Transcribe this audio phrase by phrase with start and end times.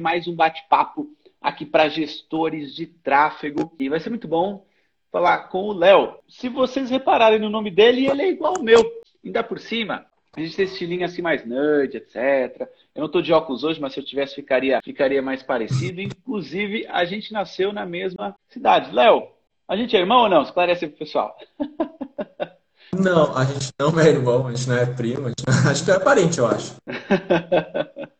[0.00, 1.08] mais um bate-papo
[1.40, 3.72] aqui para gestores de tráfego.
[3.78, 4.66] E vai ser muito bom
[5.12, 6.16] falar com o Léo.
[6.28, 8.84] Se vocês repararem no nome dele, ele é igual ao meu.
[9.24, 10.04] Ainda por cima,
[10.36, 12.68] a gente tem esse estilinho assim mais nerd, etc.
[12.94, 16.00] Eu não estou de óculos hoje, mas se eu tivesse, ficaria, ficaria mais parecido.
[16.00, 18.92] Inclusive, a gente nasceu na mesma cidade.
[18.92, 19.28] Léo,
[19.68, 20.42] a gente é irmão ou não?
[20.42, 21.36] Esclarece pro pessoal.
[22.92, 25.74] Não, a gente não é irmão, a gente não é primo, a gente não, a
[25.74, 26.76] gente não é parente, eu acho.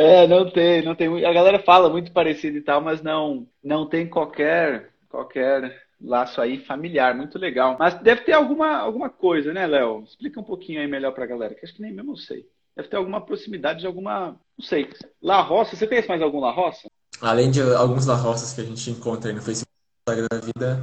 [0.00, 1.26] É, não tem, não tem.
[1.26, 6.64] A galera fala muito parecido e tal, mas não, não tem qualquer, qualquer laço aí
[6.64, 7.76] familiar, muito legal.
[7.78, 10.02] Mas deve ter alguma, alguma coisa, né, Léo?
[10.04, 12.46] Explica um pouquinho aí melhor pra galera, que acho que nem mesmo eu sei.
[12.74, 14.88] Deve ter alguma proximidade de alguma, não sei.
[15.20, 16.88] La Roça, você conhece mais algum La Roça?
[17.20, 19.68] Além de alguns La Roças que a gente encontra aí no Facebook
[20.08, 20.82] da vida,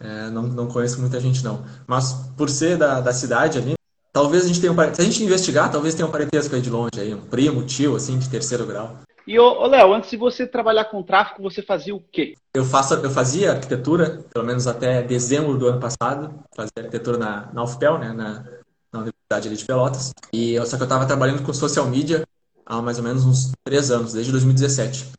[0.00, 1.64] é, não, não conheço muita gente não.
[1.86, 3.75] Mas por ser da, da cidade ali,
[4.16, 6.70] Talvez a gente tenha um Se a gente investigar, talvez tenha um parentesco aí de
[6.70, 8.96] longe, aí, um primo, tio, assim, de terceiro grau.
[9.26, 12.34] E, ô, Léo, antes de você trabalhar com tráfego, você fazia o quê?
[12.54, 16.34] Eu, faço, eu fazia arquitetura, pelo menos até dezembro do ano passado.
[16.56, 18.42] Fazia arquitetura na, na UFPEL, né, na,
[18.90, 20.14] na Universidade de Pelotas.
[20.32, 22.24] E, só que eu estava trabalhando com social media
[22.64, 25.12] há mais ou menos uns três anos, desde 2017.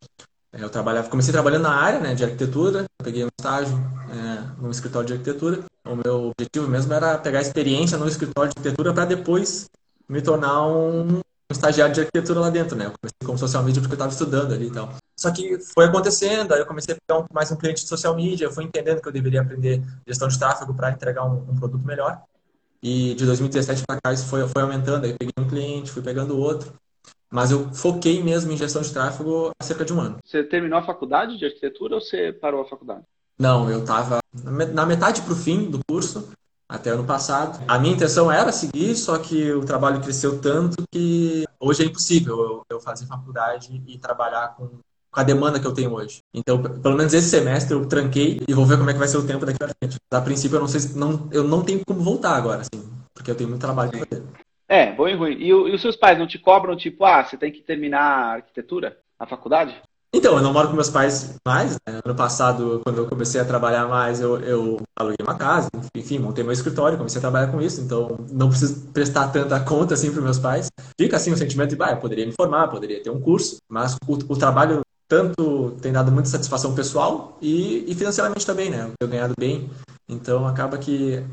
[0.58, 3.78] É, eu trabalhava, comecei trabalhando na área né, de arquitetura, peguei um estágio
[4.10, 8.94] é, escritório de arquitetura o meu objetivo mesmo era pegar experiência no escritório de arquitetura
[8.94, 9.70] para depois
[10.08, 11.20] me tornar um,
[11.52, 12.86] estagiário de arquitetura lá dentro, né?
[12.86, 14.94] Eu comecei como social media porque eu estava estudando ali e tal.
[15.18, 18.16] Só que foi acontecendo, aí eu comecei a pegar um, mais um cliente de social
[18.16, 21.86] media, fui entendendo que eu deveria aprender gestão de tráfego para entregar um, um, produto
[21.86, 22.22] melhor.
[22.84, 26.38] E de 2017 para cá isso foi, foi aumentando, aí peguei um cliente, fui pegando
[26.38, 26.74] outro.
[27.30, 30.18] Mas eu foquei mesmo em gestão de tráfego há cerca de um ano.
[30.24, 33.04] Você terminou a faculdade de arquitetura ou você parou a faculdade?
[33.38, 34.20] Não, eu estava
[34.74, 36.30] na metade para o fim do curso,
[36.68, 37.64] até ano passado.
[37.68, 42.64] A minha intenção era seguir, só que o trabalho cresceu tanto que hoje é impossível
[42.70, 46.20] eu, fazer faculdade e trabalhar com, com, a demanda que eu tenho hoje.
[46.34, 49.18] Então, pelo menos esse semestre eu tranquei e vou ver como é que vai ser
[49.18, 49.98] o tempo daqui para frente.
[50.12, 53.36] A princípio, eu não sei, não, eu não tenho como voltar agora, assim, porque eu
[53.36, 54.24] tenho muito trabalho para fazer.
[54.68, 55.34] É, bom e ruim.
[55.34, 58.34] E, e os seus pais não te cobram, tipo, ah, você tem que terminar a
[58.34, 59.76] arquitetura, a faculdade?
[60.14, 61.74] Então, eu não moro com meus pais mais.
[61.88, 62.00] Né?
[62.04, 66.44] Ano passado, quando eu comecei a trabalhar mais, eu, eu aluguei uma casa, enfim, montei
[66.44, 70.22] meu escritório, comecei a trabalhar com isso, então não preciso prestar tanta conta assim para
[70.22, 70.70] meus pais.
[71.00, 73.96] Fica assim o sentimento de, bah, eu poderia me formar, poderia ter um curso, mas
[74.08, 78.84] o, o trabalho tanto tem dado muita satisfação pessoal e, e financeiramente também, né?
[78.84, 79.70] Eu tenho ganhado bem,
[80.10, 81.24] então acaba que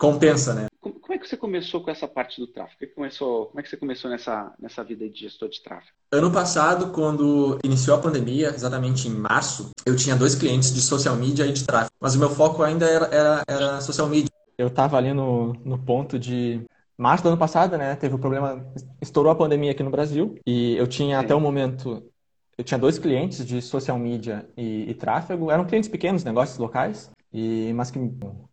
[0.00, 0.66] compensa, né?
[0.80, 2.78] Como, é que você começou com essa parte do tráfego?
[2.78, 5.62] Como é que, começou, como é que você começou nessa, nessa vida de gestor de
[5.62, 5.92] tráfego?
[6.10, 11.14] Ano passado, quando iniciou a pandemia, exatamente em março, eu tinha dois clientes de social
[11.16, 14.30] media e de tráfego, mas o meu foco ainda era, era, era social media.
[14.56, 16.62] Eu estava ali no, no ponto de
[16.96, 17.94] março do ano passado, né?
[17.96, 18.64] Teve o um problema,
[19.02, 21.24] estourou a pandemia aqui no Brasil e eu tinha Sim.
[21.24, 22.02] até o momento
[22.56, 25.50] eu tinha dois clientes de social media e, e, tráfego.
[25.50, 27.98] Eram clientes pequenos, negócios locais, e, mas que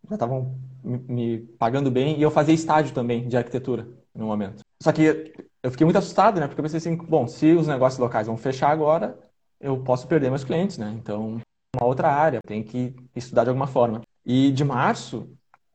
[0.08, 0.56] já estavam
[0.88, 4.62] me pagando bem e eu fazia estágio também de arquitetura no momento.
[4.82, 5.32] Só que
[5.62, 6.46] eu fiquei muito assustado, né?
[6.46, 9.18] Porque eu pensei assim, bom, se os negócios locais vão fechar agora,
[9.60, 10.94] eu posso perder meus clientes, né?
[10.98, 11.40] Então,
[11.76, 14.00] uma outra área, tem que estudar de alguma forma.
[14.24, 15.28] E de março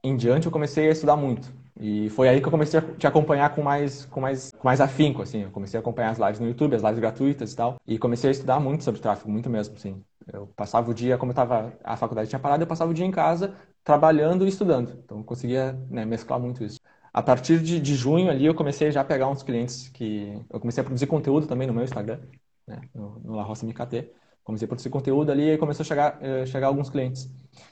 [0.03, 1.53] em diante eu comecei a estudar muito.
[1.80, 4.80] E foi aí que eu comecei a te acompanhar com mais, com mais, com mais
[4.80, 5.44] afinco, assim.
[5.44, 7.75] Eu comecei a acompanhar as lives no YouTube, as lives gratuitas e tal.
[7.88, 10.03] E comecei a estudar muito sobre tráfego, muito mesmo, sim.
[10.31, 13.06] Eu passava o dia, como eu tava, a faculdade tinha parado, eu passava o dia
[13.06, 14.99] em casa trabalhando e estudando.
[15.03, 16.79] Então eu conseguia né, mesclar muito isso.
[17.13, 20.59] A partir de, de, junho ali eu comecei já a pegar uns clientes que eu
[20.59, 22.19] comecei a produzir conteúdo também no meu Instagram,
[22.67, 24.11] né, no, no La Roça MKT.
[24.44, 27.29] Comecei a produzir conteúdo ali e começou a chegar, uh, chegar alguns clientes.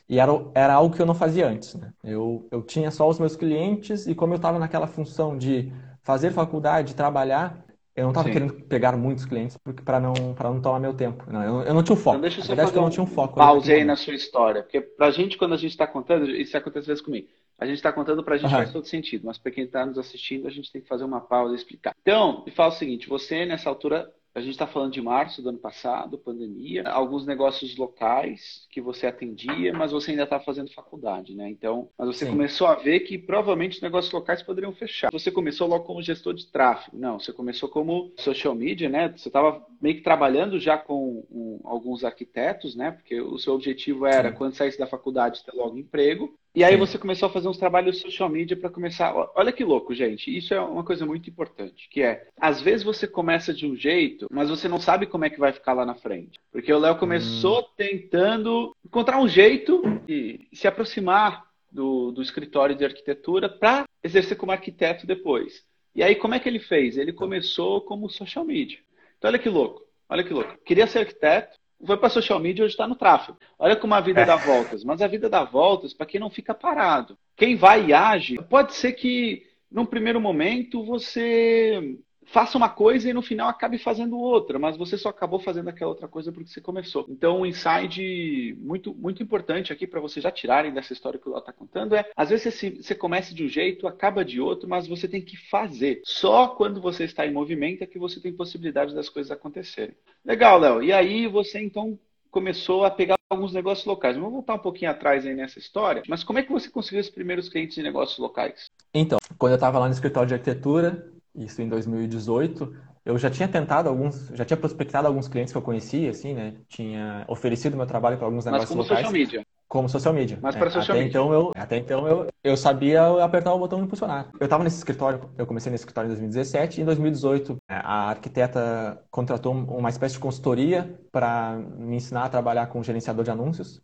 [0.07, 1.75] E era, era algo que eu não fazia antes.
[1.75, 1.91] Né?
[2.03, 6.31] Eu, eu tinha só os meus clientes e como eu estava naquela função de fazer
[6.31, 7.65] faculdade, trabalhar,
[7.95, 11.25] eu não estava querendo pegar muitos clientes porque para não para não tomar meu tempo.
[11.29, 12.17] Não, eu, eu não tinha um foco.
[12.17, 13.35] Então deixa eu só fazer eu não tinha um foco.
[13.35, 16.83] Pause aí na sua história, porque para gente quando a gente está contando, isso acontece
[16.83, 17.27] às vezes comigo.
[17.59, 18.57] A gente está contando para a gente uhum.
[18.57, 21.21] faz todo sentido, mas para quem está nos assistindo, a gente tem que fazer uma
[21.21, 21.95] pausa e explicar.
[22.01, 25.49] Então, me fala o seguinte: você nessa altura a gente está falando de março do
[25.49, 31.35] ano passado, pandemia, alguns negócios locais que você atendia, mas você ainda está fazendo faculdade,
[31.35, 31.49] né?
[31.49, 32.31] Então, mas você Sim.
[32.31, 35.11] começou a ver que provavelmente os negócios locais poderiam fechar.
[35.11, 37.19] Você começou logo como gestor de tráfego, não?
[37.19, 39.09] Você começou como social media, né?
[39.09, 42.91] Você estava meio que trabalhando já com um, alguns arquitetos, né?
[42.91, 44.37] Porque o seu objetivo era, Sim.
[44.37, 46.33] quando saísse da faculdade, ter logo emprego.
[46.53, 46.79] E aí Sim.
[46.79, 49.13] você começou a fazer uns trabalhos social media para começar.
[49.35, 50.35] Olha que louco, gente.
[50.35, 54.27] Isso é uma coisa muito importante, que é, às vezes você começa de um jeito,
[54.29, 56.39] mas você não sabe como é que vai ficar lá na frente.
[56.51, 57.65] Porque o Léo começou hum.
[57.77, 64.51] tentando encontrar um jeito de se aproximar do, do escritório de arquitetura para exercer como
[64.51, 65.63] arquiteto depois.
[65.95, 66.97] E aí como é que ele fez?
[66.97, 68.79] Ele começou como social media.
[69.17, 69.83] Então olha que louco.
[70.09, 70.57] Olha que louco.
[70.65, 73.37] Queria ser arquiteto, foi para social media e hoje está no tráfego.
[73.57, 74.25] Olha como a vida é.
[74.25, 74.83] dá voltas.
[74.83, 77.17] Mas a vida dá voltas para quem não fica parado.
[77.35, 83.13] Quem vai e age, pode ser que num primeiro momento você faça uma coisa e
[83.13, 86.61] no final acabe fazendo outra, mas você só acabou fazendo aquela outra coisa porque você
[86.61, 87.05] começou.
[87.09, 91.31] Então, um insight muito, muito importante aqui para vocês já tirarem dessa história que o
[91.31, 94.67] Léo está contando é: às vezes você, você começa de um jeito, acaba de outro,
[94.69, 96.01] mas você tem que fazer.
[96.05, 99.95] Só quando você está em movimento é que você tem possibilidade das coisas acontecerem.
[100.23, 100.83] Legal, Léo.
[100.83, 104.15] E aí você então começou a pegar alguns negócios locais.
[104.15, 107.09] Vamos voltar um pouquinho atrás aí nessa história, mas como é que você conseguiu os
[107.09, 108.71] primeiros clientes de negócios locais?
[108.93, 112.73] Então, quando eu estava lá no escritório de arquitetura, isso em 2018,
[113.03, 116.55] eu já tinha tentado alguns, já tinha prospectado alguns clientes que eu conhecia, assim, né?
[116.67, 118.99] Tinha oferecido meu trabalho para alguns negócios Mas como locais.
[118.99, 119.47] social media.
[119.67, 120.39] Como social media.
[120.41, 121.09] Mas para é, social até media.
[121.09, 124.29] Então eu, até então eu, eu sabia apertar o botão e impulsionar.
[124.39, 128.09] Eu estava nesse escritório, eu comecei nesse escritório em 2017 e em 2018 é, a
[128.09, 133.81] arquiteta contratou uma espécie de consultoria para me ensinar a trabalhar com gerenciador de anúncios.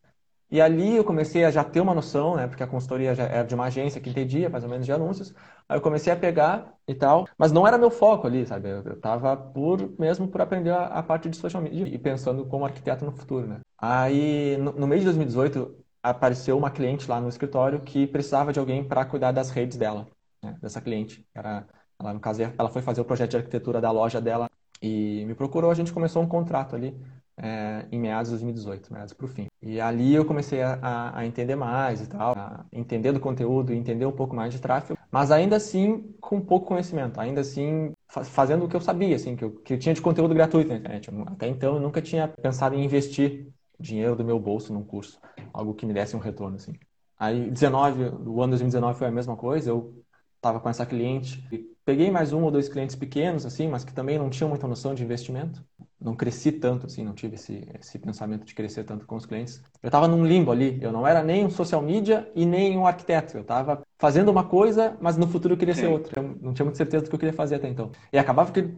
[0.50, 2.48] E ali eu comecei a já ter uma noção, né?
[2.48, 5.34] Porque a consultoria já era de uma agência que entendia mais ou menos de anúncios.
[5.68, 8.70] Aí eu comecei a pegar e tal, mas não era meu foco ali, sabe?
[8.70, 12.46] Eu, eu tava por mesmo por aprender a, a, parte de social media e pensando
[12.46, 13.60] como arquiteto no futuro, né?
[13.78, 18.60] Aí no, no mês de 2018 apareceu uma cliente lá no escritório que precisava de
[18.60, 20.08] alguém para cuidar das redes dela,
[20.42, 20.56] né?
[20.62, 21.26] dessa cliente.
[21.36, 21.68] Era,
[22.00, 24.50] ela no caso ela foi fazer o projeto de arquitetura da loja dela
[24.82, 26.96] e me procurou, a gente começou um contrato ali
[27.38, 29.48] é, em meados de 2018, meados para o fim.
[29.62, 34.06] E ali eu comecei a, a, entender mais e tal, a entender do conteúdo, entender
[34.06, 38.68] um pouco mais de tráfego, mas ainda assim com pouco conhecimento, ainda assim fazendo o
[38.68, 41.10] que eu sabia, assim, que eu, que eu tinha de conteúdo gratuito na internet.
[41.28, 43.48] Até então eu nunca tinha pensado em investir
[43.80, 45.20] dinheiro do meu bolso num curso,
[45.54, 46.74] algo que me desse um retorno, assim.
[47.20, 50.04] Aí 19, o ano 2019 foi a mesma coisa, eu
[50.36, 51.44] estava com essa cliente,
[51.88, 54.94] peguei mais um ou dois clientes pequenos, assim, mas que também não tinham muita noção
[54.94, 55.64] de investimento
[56.00, 59.62] não cresci tanto, assim, não tive esse, esse pensamento de crescer tanto com os clientes.
[59.82, 62.86] Eu estava num limbo ali, eu não era nem um social media e nem um
[62.86, 63.36] arquiteto.
[63.36, 65.82] Eu estava fazendo uma coisa, mas no futuro eu queria Sim.
[65.82, 66.22] ser outra.
[66.22, 67.92] Eu não tinha muita certeza do que eu queria fazer até então.
[68.14, 68.70] E acabava que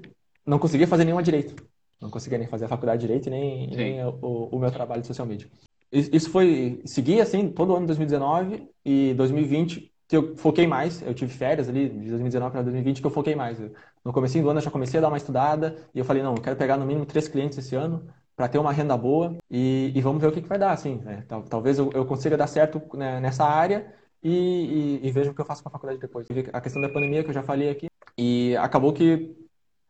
[0.45, 1.61] não conseguia fazer nenhuma direito.
[2.01, 5.07] Não conseguia nem fazer a faculdade de direito nem, nem o, o, meu trabalho de
[5.07, 5.47] social media.
[5.91, 11.13] Isso foi, segui assim, todo ano de 2019 e 2020 que eu foquei mais, eu
[11.13, 13.59] tive férias ali de 2019 para 2020 que eu foquei mais.
[14.03, 16.33] No começo do ano eu já comecei a dar uma estudada e eu falei, não,
[16.33, 18.03] eu quero pegar no mínimo três clientes esse ano
[18.35, 20.95] para ter uma renda boa e, e, vamos ver o que, que vai dar, assim.
[20.95, 21.23] Né?
[21.47, 25.41] Talvez eu, eu, consiga dar certo né, nessa área e, e, e veja o que
[25.41, 26.27] eu faço com a faculdade depois.
[26.53, 29.35] A questão da pandemia que eu já falei aqui e acabou que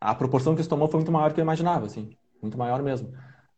[0.02, 2.10] a proporção que isso tomou foi muito maior do que eu imaginava, assim,
[2.42, 3.10] muito maior mesmo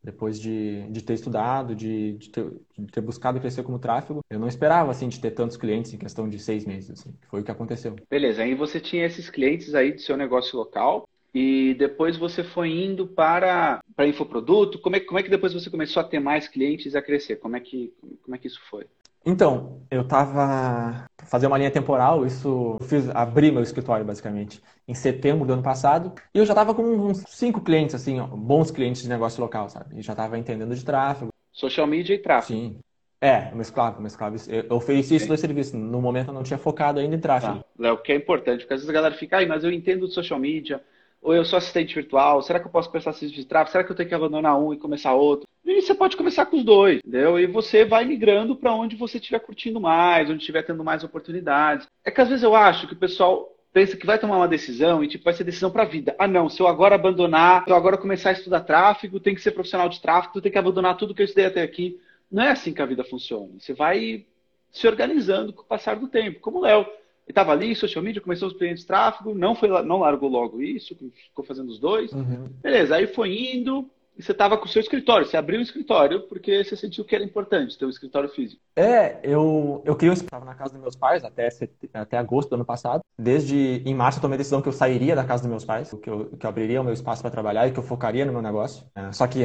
[0.04, 4.40] depois de, de ter estudado, de, de, ter, de ter buscado crescer como tráfego, eu
[4.40, 7.44] não esperava, assim, de ter tantos clientes em questão de seis meses, assim, foi o
[7.44, 7.96] que aconteceu.
[8.10, 12.70] Beleza, aí você tinha esses clientes aí do seu negócio local, e depois você foi
[12.70, 16.48] indo para, para infoproduto, como é, como é que depois você começou a ter mais
[16.48, 17.38] clientes e a crescer?
[17.38, 17.94] Como é que,
[18.24, 18.86] como é que isso foi?
[19.26, 24.94] Então, eu estava fazer uma linha temporal, isso eu fiz abrir meu escritório basicamente em
[24.94, 28.72] setembro do ano passado, e eu já estava com uns cinco clientes assim, ó, bons
[28.72, 30.00] clientes de negócio local, sabe?
[30.00, 31.32] E já estava entendendo de tráfego.
[31.52, 32.60] Social media e tráfego.
[32.60, 32.80] Sim.
[33.24, 34.36] É, mesclava, mesclava.
[34.50, 35.74] Eu ofereci esses dois serviços.
[35.74, 37.64] No momento eu não tinha focado ainda em tráfego.
[37.80, 37.94] Tá.
[37.94, 40.14] O que é importante, porque às vezes a galera fica, ai, mas eu entendo de
[40.14, 40.82] social media,
[41.22, 43.72] ou eu sou assistente virtual, será que eu posso prestar serviço de tráfego?
[43.72, 45.48] Será que eu tenho que abandonar um e começar outro?
[45.64, 47.40] E você pode começar com os dois, entendeu?
[47.40, 51.88] E você vai migrando para onde você estiver curtindo mais, onde estiver tendo mais oportunidades.
[52.04, 55.04] É que às vezes eu acho que o pessoal pensa que vai tomar uma decisão
[55.04, 56.16] e tipo vai ser decisão para a vida.
[56.18, 59.42] Ah, não, se eu agora abandonar, se eu agora começar a estudar tráfego, tem que
[59.42, 62.00] ser profissional de tráfego, tem que abandonar tudo que eu estudei até aqui.
[62.30, 63.50] Não é assim que a vida funciona.
[63.60, 64.26] Você vai
[64.72, 66.86] se organizando com o passar do tempo, como o Léo
[67.28, 70.96] estava ali, social media, começou os clientes de tráfego, não, foi, não largou logo isso,
[71.30, 72.12] ficou fazendo os dois.
[72.12, 72.50] Uhum.
[72.62, 76.22] Beleza, aí foi indo, e você estava com o seu escritório, você abriu um escritório
[76.28, 78.62] porque você sentiu que era importante ter um escritório físico.
[78.76, 81.50] É, eu, eu queria um escritório na casa dos meus pais até,
[81.94, 83.02] até agosto do ano passado.
[83.18, 85.90] Desde em março eu tomei a decisão que eu sairia da casa dos meus pais,
[86.02, 88.34] que eu, que eu abriria o meu espaço para trabalhar e que eu focaria no
[88.34, 88.86] meu negócio.
[88.96, 89.40] É, só que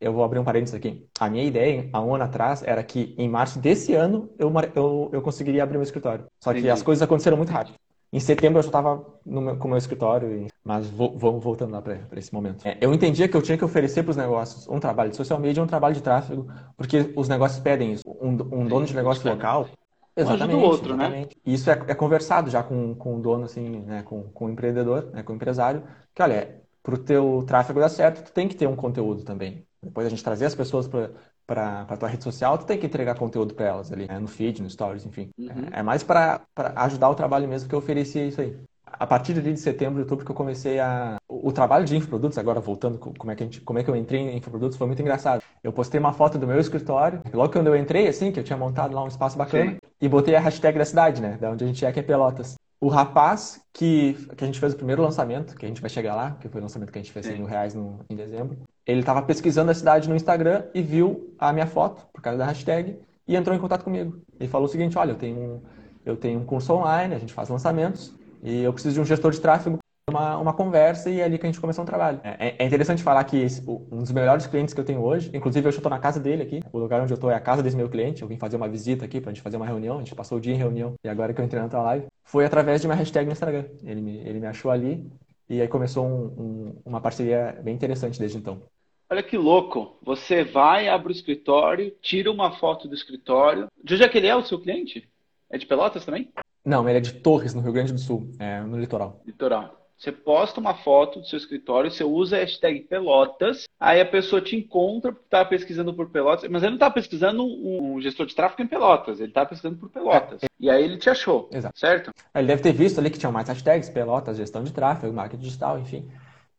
[0.00, 1.06] eu vou abrir um parênteses aqui.
[1.18, 5.10] A minha ideia, há um ano atrás, era que em março desse ano eu, eu,
[5.12, 6.26] eu conseguiria abrir meu escritório.
[6.40, 6.70] Só que Entendi.
[6.70, 7.76] as coisas aconteceram muito rápido.
[8.10, 12.32] Em setembro eu já estava com o meu escritório, mas vamos voltando lá para esse
[12.32, 12.66] momento.
[12.66, 15.38] É, eu entendia que eu tinha que oferecer para os negócios um trabalho de social
[15.38, 16.46] media e um trabalho de tráfego,
[16.76, 18.02] porque os negócios pedem isso.
[18.06, 19.68] Um, um dono de negócio local.
[20.16, 21.04] Exatamente, um outro, né?
[21.04, 21.36] exatamente.
[21.36, 21.42] né?
[21.46, 24.02] Isso é, é, conversado já com, com o dono, assim, né?
[24.02, 25.22] com, com o empreendedor, né?
[25.22, 25.84] com o empresário,
[26.14, 29.66] que olha, para o teu tráfego dar certo, tu tem que ter um conteúdo também.
[29.82, 31.10] Depois a gente trazer as pessoas para
[31.48, 34.18] para a tua rede social, tu tem que entregar conteúdo para elas ali, né?
[34.18, 35.30] no feed, no stories, enfim.
[35.38, 35.46] Uhum.
[35.72, 36.42] É, é, mais para
[36.76, 38.54] ajudar o trabalho mesmo que eu oferecia isso aí.
[38.84, 41.16] A partir de setembro, outubro, que eu comecei a...
[41.26, 43.96] O, trabalho de infoprodutos, agora voltando, como é, que a gente, como é que eu
[43.96, 45.42] entrei em infoprodutos, foi muito engraçado.
[45.62, 48.56] Eu postei uma foto do meu escritório, logo quando eu entrei, assim, que eu tinha
[48.56, 49.78] montado lá um espaço bacana, Sim.
[50.00, 51.38] e botei a hashtag da cidade, né?
[51.40, 52.56] Da onde a gente é, que é Pelotas.
[52.80, 56.14] O rapaz que, que a gente fez o primeiro lançamento, que a gente vai chegar
[56.14, 58.56] lá, que foi o lançamento que a gente fez 100 mil reais no, em dezembro,
[58.88, 62.46] ele estava pesquisando a cidade no Instagram e viu a minha foto, por causa da
[62.46, 64.20] hashtag, e entrou em contato comigo.
[64.40, 65.60] Ele falou o seguinte, olha, eu tenho um,
[66.06, 69.30] eu tenho um curso online, a gente faz lançamentos, e eu preciso de um gestor
[69.30, 69.78] de tráfego
[70.08, 72.20] uma, uma conversa e é ali que a gente começou um trabalho.
[72.24, 75.66] É, é interessante falar que esse, um dos melhores clientes que eu tenho hoje, inclusive
[75.66, 77.76] eu estou na casa dele aqui, o lugar onde eu estou é a casa desse
[77.76, 79.98] meu cliente, eu vim fazer uma visita aqui para a gente fazer uma reunião, a
[79.98, 82.44] gente passou o dia em reunião e agora que eu entrei na tua live, foi
[82.44, 83.64] através de uma hashtag no Instagram.
[83.84, 85.06] Ele me, ele me achou ali
[85.48, 88.62] e aí começou um, um, uma parceria bem interessante desde então.
[89.10, 89.96] Olha que louco.
[90.02, 93.68] Você vai, abre o escritório, tira uma foto do escritório.
[93.82, 95.08] De onde é que ele é, o seu cliente?
[95.50, 96.30] É de Pelotas também?
[96.62, 99.22] Não, ele é de Torres, no Rio Grande do Sul, é, no litoral.
[99.24, 99.78] Litoral.
[99.96, 104.40] Você posta uma foto do seu escritório, você usa a hashtag Pelotas, aí a pessoa
[104.40, 108.34] te encontra porque está pesquisando por Pelotas, mas ele não está pesquisando um gestor de
[108.34, 110.44] tráfego em Pelotas, ele está pesquisando por Pelotas.
[110.44, 110.46] É.
[110.60, 111.76] E aí ele te achou, Exato.
[111.76, 112.12] certo?
[112.32, 115.78] Ele deve ter visto ali que tinha mais hashtags, Pelotas, gestão de tráfego, marketing digital,
[115.80, 116.08] enfim.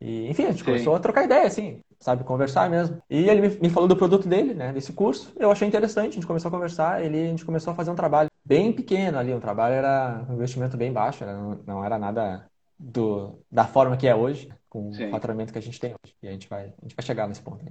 [0.02, 0.66] E, enfim, a gente Sim.
[0.66, 3.02] começou a trocar ideia, assim, sabe, conversar mesmo.
[3.10, 5.34] E ele me, falou do produto dele, né, desse curso.
[5.38, 7.96] Eu achei interessante, a gente começou a conversar, ele, a gente começou a fazer um
[7.96, 12.00] trabalho bem pequeno ali, um trabalho era um investimento bem baixo, era, não, não era
[12.00, 15.08] nada do, da forma que é hoje, com Sim.
[15.08, 16.16] o faturamento que a gente tem hoje.
[16.24, 17.66] E a gente vai, a gente vai chegar nesse ponto.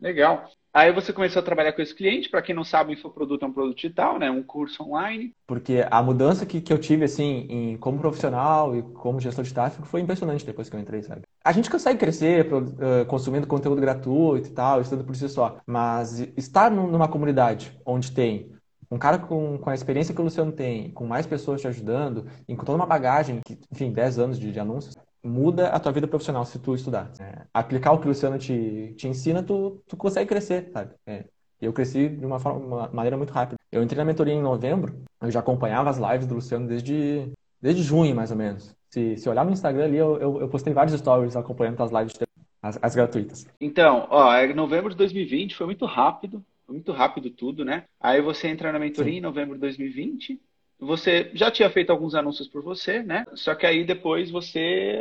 [0.00, 0.48] Legal.
[0.72, 2.28] Aí você começou a trabalhar com esse cliente.
[2.28, 4.30] Para quem não sabe, o infoproduto é um produto digital, né?
[4.30, 5.34] Um curso online.
[5.46, 9.52] Porque a mudança que, que eu tive, assim, em, como profissional e como gestor de
[9.52, 11.22] tráfego foi impressionante depois que eu entrei, sabe?
[11.44, 15.58] A gente consegue crescer uh, consumindo conteúdo gratuito e tal, estudando por si só.
[15.66, 18.52] Mas estar numa comunidade onde tem
[18.90, 22.26] um cara com, com a experiência que o Luciano tem, com mais pessoas te ajudando,
[22.48, 25.92] e com toda uma bagagem, que, enfim, 10 anos de, de anúncios, muda a tua
[25.92, 27.10] vida profissional se tu estudar.
[27.20, 30.94] É, aplicar o que o Luciano te, te ensina, tu, tu consegue crescer, sabe?
[31.06, 31.24] É,
[31.60, 33.56] eu cresci de uma, forma, uma maneira muito rápida.
[33.70, 37.82] Eu entrei na mentoria em novembro, eu já acompanhava as lives do Luciano desde, desde
[37.82, 38.74] junho, mais ou menos.
[38.88, 42.18] Se, se olhar no Instagram ali, eu, eu, eu postei vários stories acompanhando as lives,
[42.62, 43.46] as, as gratuitas.
[43.60, 47.84] Então, ó, é novembro de 2020 foi muito rápido muito rápido tudo, né?
[48.00, 49.18] Aí você entra na mentoria Sim.
[49.18, 50.40] em novembro de 2020.
[50.80, 53.24] Você já tinha feito alguns anúncios por você, né?
[53.34, 54.98] Só que aí depois você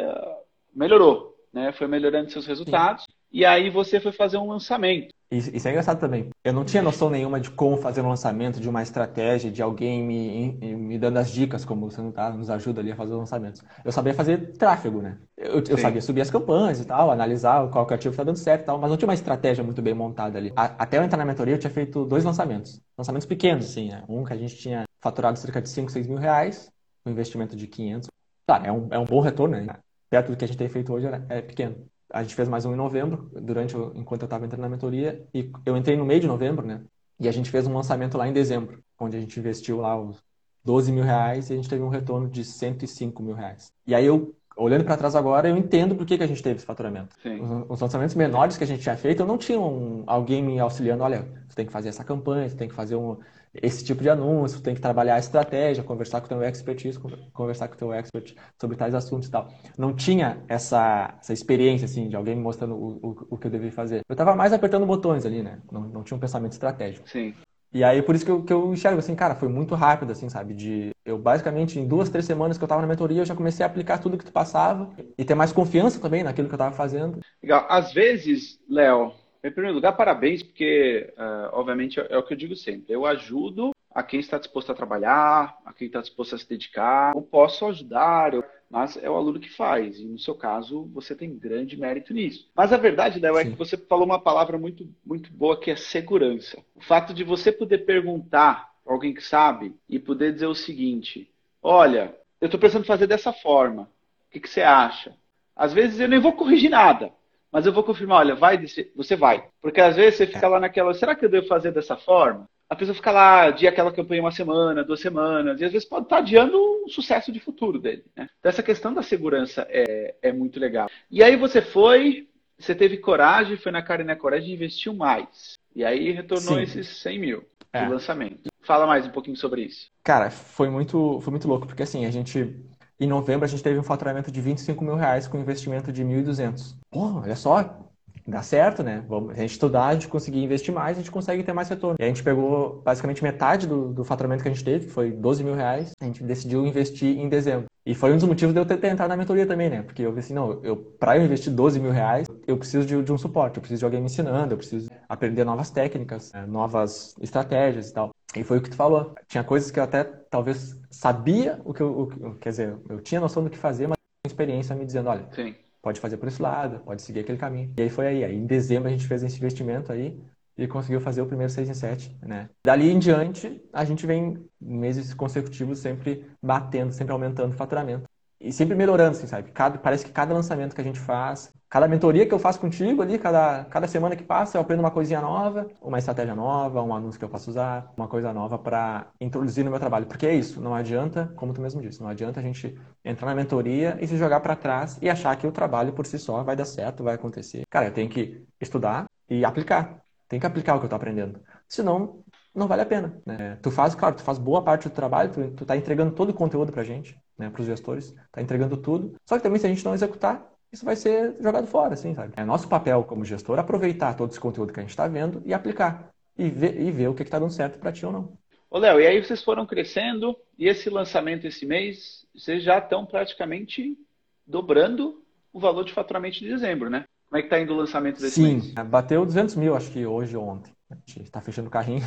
[0.76, 1.72] melhorou, né?
[1.72, 3.04] Foi melhorando seus resultados.
[3.04, 3.14] Sim.
[3.32, 5.14] E aí você foi fazer um lançamento.
[5.32, 6.30] Isso, isso, é engraçado também.
[6.44, 10.04] Eu não tinha noção nenhuma de como fazer um lançamento, de uma estratégia, de alguém
[10.04, 13.20] me, me dando as dicas, como você não tá, nos ajuda ali a fazer os
[13.20, 13.64] lançamentos.
[13.86, 15.20] Eu sabia fazer tráfego, né?
[15.38, 18.64] Eu, eu sabia subir as campanhas e tal, analisar qual que ativo está dando certo
[18.64, 20.52] e tal, mas não tinha uma estratégia muito bem montada ali.
[20.56, 22.82] A, até eu entrar na mentoria, eu tinha feito dois lançamentos.
[22.98, 24.04] Lançamentos pequenos, assim, né?
[24.10, 26.72] Um que a gente tinha faturado cerca de 5, 6 mil reais,
[27.06, 28.10] um investimento de 500.
[28.46, 29.76] Claro, é um, é um bom retorno, né?
[30.10, 32.66] Perto do que a gente tem feito hoje é, é pequeno a gente fez mais
[32.66, 36.20] um em novembro, durante enquanto eu estava entrando na mentoria, e eu entrei no meio
[36.20, 36.82] de novembro, né?
[37.20, 40.18] E a gente fez um lançamento lá em dezembro, onde a gente investiu lá os
[40.64, 43.72] 12 mil reais e a gente teve um retorno de 105 mil reais.
[43.86, 46.56] E aí eu, olhando para trás agora, eu entendo por que, que a gente teve
[46.56, 47.16] esse faturamento.
[47.40, 50.60] Os, os, lançamentos menores que a gente tinha feito, eu não tinha um, alguém me
[50.60, 53.18] auxiliando, olha, você tem que fazer essa campanha, você tem que fazer um,
[53.54, 57.00] esse tipo de anúncio, tem que trabalhar a estratégia, conversar com o teu expertise,
[57.34, 59.50] conversar com o teu expert sobre tais assuntos e tal.
[59.78, 63.52] Não tinha essa, essa experiência, assim, de alguém me mostrando o, o, o que eu
[63.52, 64.02] devia fazer.
[64.08, 65.60] Eu estava mais apertando botões ali, né?
[65.72, 67.10] Não, não tinha um pensamento estratégico.
[67.10, 67.34] Sim.
[67.72, 70.28] E aí, por isso que eu, que eu enxergo, assim, cara, foi muito rápido, assim,
[70.28, 70.56] sabe?
[70.56, 73.64] De eu, basicamente, em duas, três semanas que eu estava na mentoria, eu já comecei
[73.64, 76.76] a aplicar tudo que tu passava e ter mais confiança também naquilo que eu estava
[76.76, 77.20] fazendo.
[77.42, 77.68] Legal.
[77.70, 79.12] Às vezes, Léo,
[79.44, 82.94] em primeiro lugar, parabéns, porque, uh, obviamente, é o que eu digo sempre.
[82.94, 87.16] Eu ajudo a quem está disposto a trabalhar, a quem está disposto a se dedicar.
[87.16, 88.44] Eu posso ajudar, eu...
[88.70, 90.00] mas é o aluno que faz.
[90.00, 92.50] E no seu caso, você tem grande mérito nisso.
[92.56, 95.76] Mas a verdade, Léo, é que você falou uma palavra muito, muito boa que é
[95.76, 96.64] segurança.
[96.76, 101.32] O fato de você poder perguntar para alguém que sabe e poder dizer o seguinte:
[101.62, 103.84] olha, eu estou pensando fazer dessa forma.
[104.28, 105.16] O que, que você acha?
[105.56, 107.12] Às vezes eu nem vou corrigir nada.
[107.52, 108.64] Mas eu vou confirmar, olha, vai,
[108.96, 109.48] você vai.
[109.62, 112.48] Porque às vezes você fica lá naquela, será que eu devo fazer dessa forma?
[112.70, 116.06] A pessoa fica lá, adia aquela campanha uma semana, duas semanas, e às vezes pode
[116.06, 118.06] estar adiando o sucesso de futuro dele.
[118.16, 118.30] Né?
[118.40, 120.88] Então essa questão da segurança é, é muito legal.
[121.10, 122.28] E aí você foi,
[122.60, 125.58] você teve coragem, foi na cara e na coragem e investiu mais.
[125.76, 126.62] E aí retornou Sim.
[126.62, 127.84] esses 100 mil é.
[127.84, 128.50] de lançamento.
[128.62, 129.90] Fala mais um pouquinho sobre isso.
[130.04, 132.56] Cara, foi muito, foi muito louco, porque assim, a gente
[133.00, 136.76] em novembro, a gente teve um faturamento de 25 mil reais com investimento de 1.200.
[136.92, 137.80] Pô, olha só,
[138.28, 139.04] dá certo, né?
[139.08, 141.96] Vamos, a gente estudar, a gente conseguir investir mais, a gente consegue ter mais retorno.
[142.00, 145.12] E a gente pegou basicamente metade do, do faturamento que a gente teve, que foi
[145.12, 147.66] 12 mil reais, a gente decidiu investir em dezembro.
[147.86, 149.82] E foi um dos motivos de eu ter, ter na mentoria também, né?
[149.82, 153.02] Porque eu vi assim, não, eu, para eu investir 12 mil reais, eu preciso de,
[153.02, 156.46] de, um suporte, eu preciso de alguém me ensinando, eu preciso aprender novas técnicas, né?
[156.46, 158.12] novas estratégias e tal.
[158.36, 159.16] E foi o que tu falou.
[159.28, 163.20] Tinha coisas que eu até talvez sabia o que eu, o, quer dizer, eu tinha
[163.20, 166.80] noção do que fazer, mas experiência me dizendo, olha, Sim pode fazer por esse lado,
[166.80, 167.74] pode seguir aquele caminho.
[167.78, 168.24] E aí foi aí.
[168.24, 170.20] Aí em dezembro a gente fez esse investimento aí
[170.58, 172.50] e conseguiu fazer o primeiro 6 em 7, né?
[172.66, 178.10] Dali em diante, a gente vem meses consecutivos sempre batendo, sempre aumentando o faturamento.
[178.42, 179.52] E sempre melhorando, assim, sabe?
[179.52, 183.02] Cada, parece que cada lançamento que a gente faz, cada mentoria que eu faço contigo
[183.02, 186.94] ali, cada, cada semana que passa, eu aprendo uma coisinha nova, uma estratégia nova, um
[186.94, 190.08] anúncio que eu posso usar, uma coisa nova para introduzir no meu trabalho.
[190.08, 193.36] Porque é isso, não adianta, como tu mesmo disse, não adianta a gente entrar na
[193.36, 196.56] mentoria e se jogar para trás e achar que o trabalho por si só vai
[196.56, 197.64] dar certo, vai acontecer.
[197.70, 200.02] Cara, eu tenho que estudar e aplicar.
[200.28, 201.40] Tem que aplicar o que eu estou aprendendo.
[201.68, 202.24] Senão,
[202.54, 203.22] não vale a pena.
[203.26, 203.58] Né?
[203.62, 206.34] Tu faz, claro, tu faz boa parte do trabalho, tu, tu tá entregando todo o
[206.34, 209.16] conteúdo pra gente, né, pros gestores, tá entregando tudo.
[209.26, 212.34] Só que também se a gente não executar, isso vai ser jogado fora, assim, sabe?
[212.36, 215.54] É nosso papel como gestor aproveitar todo esse conteúdo que a gente está vendo e
[215.54, 216.10] aplicar.
[216.38, 218.38] E ver, e ver o que está dando certo para ti ou não.
[218.70, 223.06] Ô, Léo, e aí vocês foram crescendo e esse lançamento esse mês, vocês já estão
[223.06, 223.98] praticamente
[224.46, 227.06] dobrando o valor de faturamento de dezembro, né?
[227.28, 228.64] Como é que está indo o lançamento desse Sim, mês?
[228.66, 230.72] Sim, bateu 200 mil, acho que hoje ou ontem.
[230.90, 232.04] A gente está fechando o carrinho.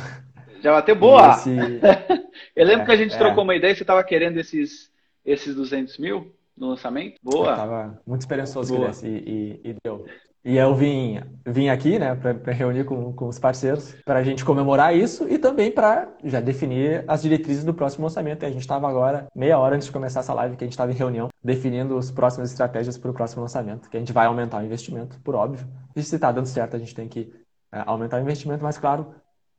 [0.61, 1.33] Já bateu boa!
[1.33, 1.49] Esse...
[2.55, 3.17] Eu lembro é, que a gente é.
[3.17, 4.91] trocou uma ideia, você estava querendo esses,
[5.25, 7.15] esses 200 mil no lançamento.
[7.21, 7.51] Boa!
[7.51, 8.87] Eu tava muito esperançoso boa.
[8.87, 10.05] desse e, e, e deu.
[10.45, 14.43] E eu vim, vim aqui, né, para reunir com, com os parceiros, para a gente
[14.43, 18.43] comemorar isso e também para já definir as diretrizes do próximo lançamento.
[18.43, 20.73] E a gente estava agora, meia hora antes de começar essa live, que a gente
[20.73, 24.25] estava em reunião, definindo as próximas estratégias para o próximo lançamento, que a gente vai
[24.25, 25.65] aumentar o investimento, por óbvio.
[25.95, 27.31] E se está dando certo, a gente tem que
[27.71, 29.15] é, aumentar o investimento, mas claro,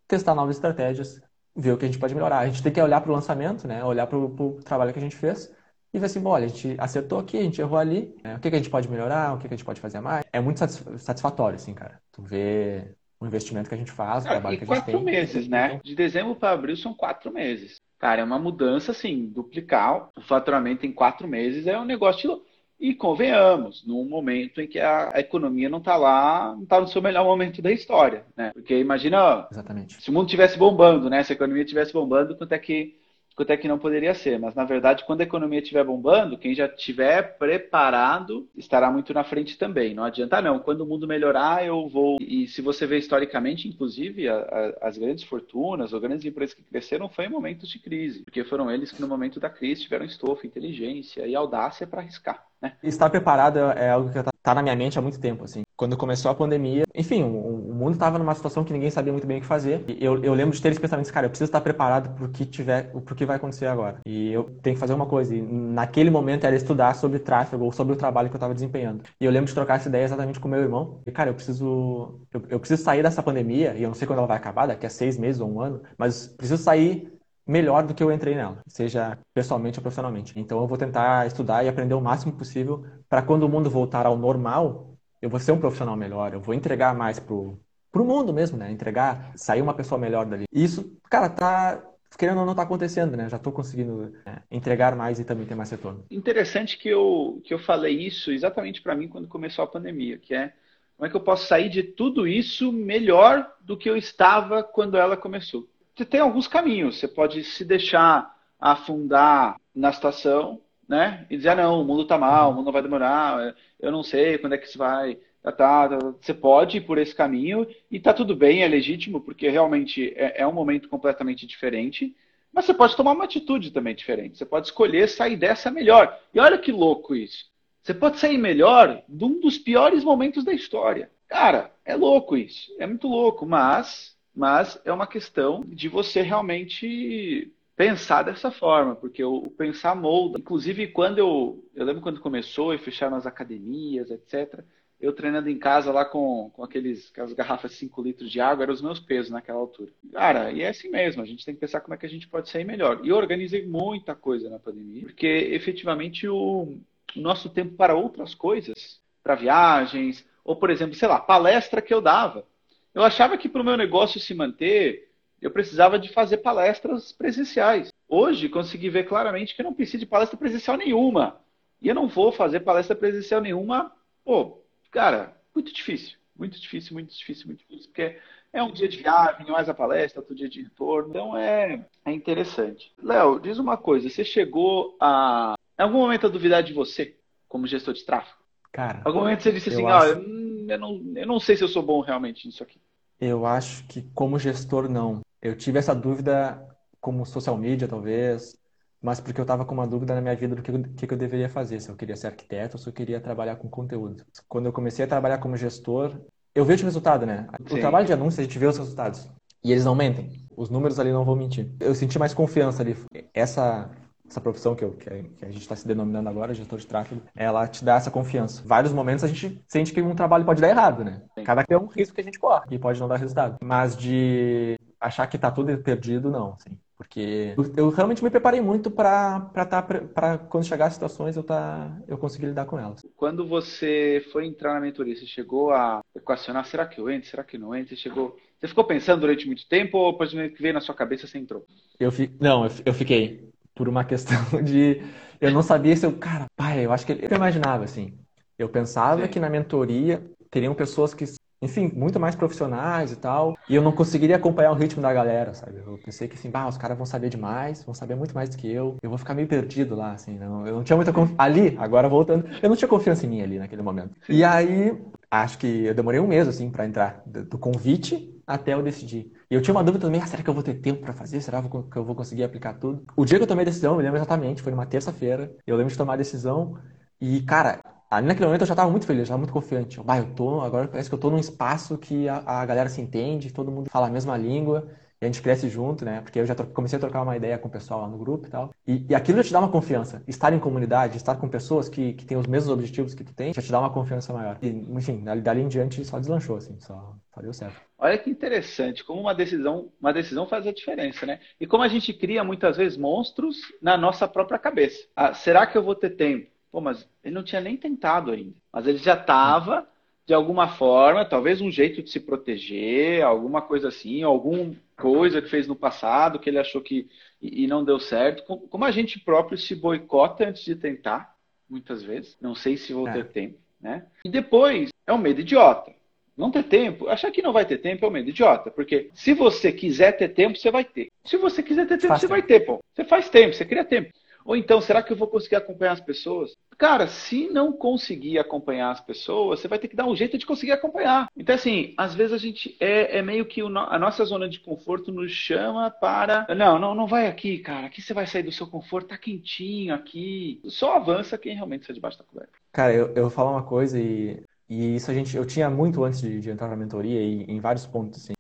[0.07, 1.19] testar novas estratégias,
[1.57, 2.41] ver o que a gente pode melhorar.
[2.41, 5.03] A gente tem que olhar para o lançamento, né, olhar para o trabalho que a
[5.03, 5.51] gente fez
[5.95, 8.35] e ver assim, bom, olha, a gente acertou aqui, a gente errou ali, né?
[8.35, 10.25] o que, que a gente pode melhorar, o que, que a gente pode fazer mais.
[10.33, 12.01] É muito satisfatório, assim, cara.
[12.11, 14.95] Tu vê o investimento que a gente faz, o trabalho que a gente tem.
[14.95, 15.81] quatro meses, né?
[15.85, 17.81] De dezembro para abril são quatro meses.
[17.97, 22.43] Cara, é uma mudança, assim, duplicar o faturamento em quatro meses é um negócio
[22.79, 27.01] e convenhamos, num momento em que a, economia não está lá, não está no seu
[27.01, 28.51] melhor momento da história, né?
[28.53, 30.03] Porque imagina, Exatamente.
[30.03, 31.23] se o mundo estivesse bombando, né?
[31.23, 32.97] Se a economia estivesse bombando, quanto é que
[33.35, 34.39] quanto é que não poderia ser.
[34.39, 39.25] Mas, na verdade, quando a economia estiver bombando, quem já estiver preparado estará muito na
[39.25, 39.95] frente também.
[39.95, 40.59] Não adianta, não.
[40.59, 42.17] Quando o mundo melhorar, eu vou.
[42.21, 46.63] E se você vê historicamente, inclusive, a, a, as grandes fortunas ou grandes empresas que
[46.63, 48.23] cresceram foi em momentos de crise.
[48.25, 52.47] Porque foram eles que, no momento da crise, tiveram estofo, inteligência e audácia para arriscar.
[52.83, 55.45] Estar preparado é algo que está na minha mente há muito tempo.
[55.45, 59.13] Assim quando começou a pandemia, enfim, o, o mundo estava numa situação que ninguém sabia
[59.13, 59.85] muito bem o que fazer.
[59.89, 62.29] E eu, eu lembro de ter esse pensamento, cara, eu preciso estar preparado para o
[62.29, 63.99] que tiver, para que vai acontecer agora.
[64.07, 65.35] E eu tenho que fazer uma coisa.
[65.35, 69.03] E naquele momento era estudar sobre tráfego ou sobre o trabalho que eu estava desempenhando.
[69.21, 71.01] E eu lembro de trocar essa ideia exatamente com meu irmão.
[71.07, 73.75] E, cara, eu preciso, eu, eu preciso sair dessa pandemia.
[73.75, 75.83] E eu não sei quando ela vai acabar, daqui a seis meses ou um ano,
[75.99, 77.14] mas preciso sair
[77.47, 80.39] melhor do que eu entrei nela, seja pessoalmente ou profissionalmente.
[80.39, 84.07] Então eu vou tentar estudar e aprender o máximo possível para quando o mundo voltar
[84.07, 87.59] ao normal, eu vou ser um profissional melhor, eu vou entregar mais pro,
[87.93, 88.71] pro mundo mesmo, né?
[88.71, 90.45] Entregar, sair uma pessoa melhor dali.
[90.53, 91.83] E isso, cara, tá
[92.17, 93.29] querendo ou não tá acontecendo, né?
[93.29, 96.05] Já estou conseguindo é, entregar mais e também ter mais retorno.
[96.11, 100.35] Interessante que eu, que eu falei isso exatamente para mim quando começou a pandemia, que
[100.35, 100.53] é
[100.97, 104.97] como é que eu posso sair de tudo isso melhor do que eu estava quando
[104.97, 105.69] ela começou.
[105.95, 106.99] Você tem alguns caminhos.
[106.99, 111.27] Você pode se deixar afundar na situação, né?
[111.31, 114.39] E dizer, ah, não, o mundo tá mal, o mundo vai demorar, eu não sei
[114.39, 115.19] quando é que isso vai.
[115.43, 115.99] Tá, tá, tá.
[116.21, 120.43] Você pode ir por esse caminho e tá tudo bem, é legítimo, porque realmente é,
[120.43, 122.17] é um momento completamente diferente.
[122.53, 124.39] Mas você pode tomar uma atitude também diferente.
[124.39, 126.19] Você pode escolher sair dessa melhor.
[126.33, 127.47] E olha que louco isso.
[127.83, 131.11] Você pode sair melhor de um dos piores momentos da história.
[131.29, 132.73] Cara, é louco isso.
[132.79, 139.23] É muito louco, mas, mas é uma questão de você realmente pensar dessa forma, porque
[139.23, 140.39] o, pensar molda.
[140.39, 141.65] Inclusive, quando eu.
[141.75, 144.65] Eu lembro quando começou e fecharam as academias, etc.
[145.01, 148.63] Eu treinando em casa lá com, com aqueles, aquelas garrafas de 5 litros de água,
[148.63, 149.93] eram os meus pesos naquela altura.
[150.13, 152.29] Cara, e é assim mesmo, a gente tem que pensar como é que a gente
[152.29, 153.01] pode sair melhor.
[153.05, 156.79] E eu organizei muita coisa na pandemia, porque efetivamente o,
[157.15, 161.93] o nosso tempo para outras coisas, para viagens, ou por exemplo, sei lá, palestra que
[161.93, 162.47] eu dava.
[162.95, 165.11] Eu achava que para o meu negócio se manter,
[165.43, 167.93] eu precisava de fazer palestras presenciais.
[168.09, 171.41] Hoje, consegui ver claramente que eu não preciso de palestra presencial nenhuma.
[171.83, 173.93] E eu não vou fazer palestra presencial nenhuma,
[174.25, 176.17] pô, cara, muito difícil.
[176.37, 178.19] Muito difícil, muito difícil, muito difícil, porque
[178.53, 181.11] é um dia de viagem, mais a palestra, outro dia de retorno.
[181.11, 182.93] Então é, é interessante.
[183.01, 187.17] Léo, diz uma coisa: você chegou a, em algum momento, a duvidar de você
[187.49, 188.39] como gestor de tráfego?
[188.73, 188.99] Cara.
[188.99, 190.07] Em algum momento você disse assim: acho...
[190.07, 192.81] ah, eu, não, eu não sei se eu sou bom realmente nisso aqui.
[193.25, 195.21] Eu acho que como gestor, não.
[195.41, 196.63] Eu tive essa dúvida
[197.01, 198.57] como social media, talvez,
[199.01, 201.49] mas porque eu estava com uma dúvida na minha vida do que, que eu deveria
[201.49, 204.25] fazer, se eu queria ser arquiteto ou se eu queria trabalhar com conteúdo.
[204.49, 206.21] Quando eu comecei a trabalhar como gestor,
[206.55, 207.47] eu vejo o resultado, né?
[207.67, 207.77] Sim.
[207.77, 209.29] O trabalho de anúncio, a gente vê os resultados.
[209.63, 210.47] E eles não mentem.
[210.55, 211.71] Os números ali não vão mentir.
[211.81, 212.95] Eu senti mais confiança ali.
[213.33, 213.91] Essa
[214.29, 217.67] essa profissão que, eu, que a gente está se denominando agora, gestor de tráfego, ela
[217.69, 218.63] te dá essa confiança.
[218.65, 221.23] Vários momentos a gente sente que um trabalho pode dar errado, né?
[221.45, 223.57] Cada é um risco que a gente corre e pode não dar resultado.
[223.63, 226.55] Mas de achar que está tudo perdido, não.
[226.55, 226.79] Assim.
[226.97, 231.91] Porque eu realmente me preparei muito para tá, para quando chegar as situações eu tá
[232.07, 233.05] eu conseguir lidar com elas.
[233.17, 237.43] Quando você foi entrar na mentoria, você chegou a equacionar, será que eu entro, será
[237.43, 237.91] que não entro?
[237.91, 241.27] Você chegou, você ficou pensando durante muito tempo ou depois que veio na sua cabeça
[241.27, 241.67] você entrou?
[241.99, 242.31] Eu fi...
[242.41, 245.03] não, eu fiquei por uma questão de
[245.41, 248.19] eu não sabia se eu, cara, pai, eu acho que eu imaginava assim.
[248.59, 249.29] Eu pensava Sim.
[249.29, 251.25] que na mentoria teriam pessoas que
[251.65, 253.57] enfim, muito mais profissionais e tal.
[253.69, 255.79] E eu não conseguiria acompanhar o ritmo da galera, sabe?
[255.79, 258.57] Eu pensei que assim, bah, os caras vão saber demais, vão saber muito mais do
[258.59, 258.97] que eu.
[259.03, 260.39] Eu vou ficar meio perdido lá, assim.
[260.39, 261.43] Não, eu não tinha muita confiança.
[261.43, 264.15] Ali, agora voltando, eu não tinha confiança em mim ali naquele momento.
[264.29, 264.95] E aí,
[265.31, 269.33] acho que eu demorei um mês, assim, para entrar do convite até eu decidir.
[269.55, 271.41] E eu tinha uma dúvida também, ah, será que eu vou ter tempo para fazer?
[271.41, 273.05] Será que eu vou conseguir aplicar tudo?
[273.17, 275.55] O dia que eu tomei a decisão, eu lembro exatamente, foi numa terça-feira.
[275.65, 276.77] Eu lembro de tomar a decisão
[277.21, 277.79] e, cara,
[278.11, 279.99] Ali naquele momento eu já estava muito feliz, já muito confiante.
[279.99, 282.89] Eu, bah, eu tô, agora parece que eu estou num espaço que a, a, galera
[282.89, 284.89] se entende, todo mundo fala a mesma língua
[285.25, 286.21] a gente cresce junto, né?
[286.21, 288.51] Porque eu já comecei a trocar uma ideia com o pessoal lá no grupo e
[288.51, 288.71] tal.
[288.87, 290.23] E, e aquilo já te dá uma confiança.
[290.27, 293.53] Estar em comunidade, estar com pessoas que, que têm os mesmos objetivos que tu tem,
[293.53, 294.59] já te dá uma confiança maior.
[294.63, 297.81] E, enfim, dali, dali em diante só deslanchou, assim, só, só deu certo.
[298.05, 301.41] Olha que interessante, como uma decisão, uma decisão faz a diferença, né?
[301.59, 305.09] E como a gente cria muitas vezes monstros na nossa própria cabeça.
[305.17, 306.51] Ah, será que eu vou ter tempo?
[306.71, 308.57] Pô, mas ele não tinha nem tentado ainda.
[308.71, 309.89] Mas ele já estava,
[310.27, 315.49] de alguma forma, talvez um jeito de se proteger, alguma coisa assim, alguma coisa que
[315.49, 317.09] fez no passado que ele achou que
[317.41, 318.43] e não deu certo.
[318.43, 321.35] Como a gente próprio se boicota antes de tentar,
[321.67, 322.37] muitas vezes.
[322.39, 323.13] Não sei se vou é.
[323.13, 324.05] ter tempo, né?
[324.27, 325.91] E depois é um medo idiota.
[326.37, 329.33] Não ter tempo, achar que não vai ter tempo é um medo idiota, porque se
[329.35, 331.11] você quiser ter tempo, você vai ter.
[331.25, 332.41] Se você quiser ter tempo, faz você tempo.
[332.41, 332.81] vai ter, pô.
[332.93, 334.13] Você faz tempo, você cria tempo.
[334.45, 336.55] Ou então, será que eu vou conseguir acompanhar as pessoas?
[336.77, 340.45] Cara, se não conseguir acompanhar as pessoas, você vai ter que dar um jeito de
[340.45, 341.29] conseguir acompanhar.
[341.35, 344.61] Então, assim, às vezes a gente é, é meio que o, a nossa zona de
[344.61, 346.47] conforto nos chama para.
[346.55, 347.87] Não, não, não vai aqui, cara.
[347.87, 350.61] Aqui você vai sair do seu conforto, tá quentinho aqui.
[350.67, 352.53] Só avança quem realmente está debaixo da coberta.
[352.71, 355.37] Cara, eu, eu vou falar uma coisa e, e isso a gente.
[355.37, 358.35] Eu tinha muito antes de, de entrar na mentoria e em vários pontos, assim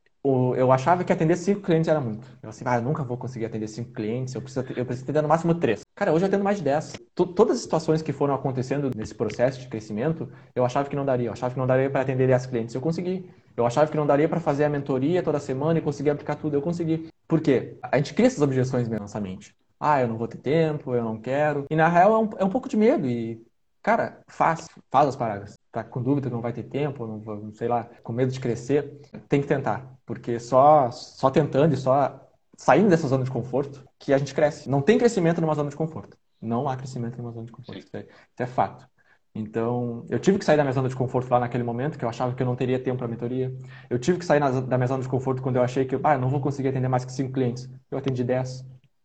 [0.56, 2.26] eu achava que atender cinco clientes era muito.
[2.42, 5.22] Eu assim, ah, eu nunca vou conseguir atender cinco clientes, eu preciso, eu preciso atender
[5.22, 5.82] no máximo três.
[5.94, 6.94] Cara, hoje eu atendo mais de dez.
[7.14, 11.28] Todas as situações que foram acontecendo nesse processo de crescimento, eu achava que não daria.
[11.28, 12.74] Eu achava que não daria para atender dez clientes.
[12.74, 13.28] Eu consegui.
[13.56, 16.54] Eu achava que não daria para fazer a mentoria toda semana e conseguir aplicar tudo.
[16.54, 17.08] Eu consegui.
[17.28, 17.76] Por quê?
[17.82, 19.54] A gente cria essas objeções na nossa mente.
[19.78, 21.66] Ah, eu não vou ter tempo, eu não quero.
[21.70, 23.06] E na real é um, é um pouco de medo.
[23.06, 23.42] E
[23.84, 25.58] Cara, faz, faz as paradas.
[25.70, 28.98] Tá com dúvida que não vai ter tempo, não, sei lá, com medo de crescer,
[29.28, 32.18] tem que tentar, porque só só tentando e só
[32.56, 34.70] saindo dessa zona de conforto que a gente cresce.
[34.70, 36.16] Não tem crescimento numa zona de conforto.
[36.40, 37.78] Não há crescimento numa zona de conforto.
[37.78, 38.88] Isso é, isso é, fato.
[39.34, 42.08] Então, eu tive que sair da minha zona de conforto lá naquele momento, que eu
[42.08, 43.54] achava que eu não teria tempo para mentoria.
[43.90, 46.14] Eu tive que sair na, da minha zona de conforto quando eu achei que ah,
[46.14, 47.68] eu não vou conseguir atender mais que cinco clientes.
[47.90, 48.64] Eu atendi dez.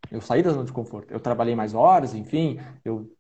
[0.10, 1.12] Eu saí da zona de conforto.
[1.12, 3.12] Eu trabalhei mais horas, enfim, eu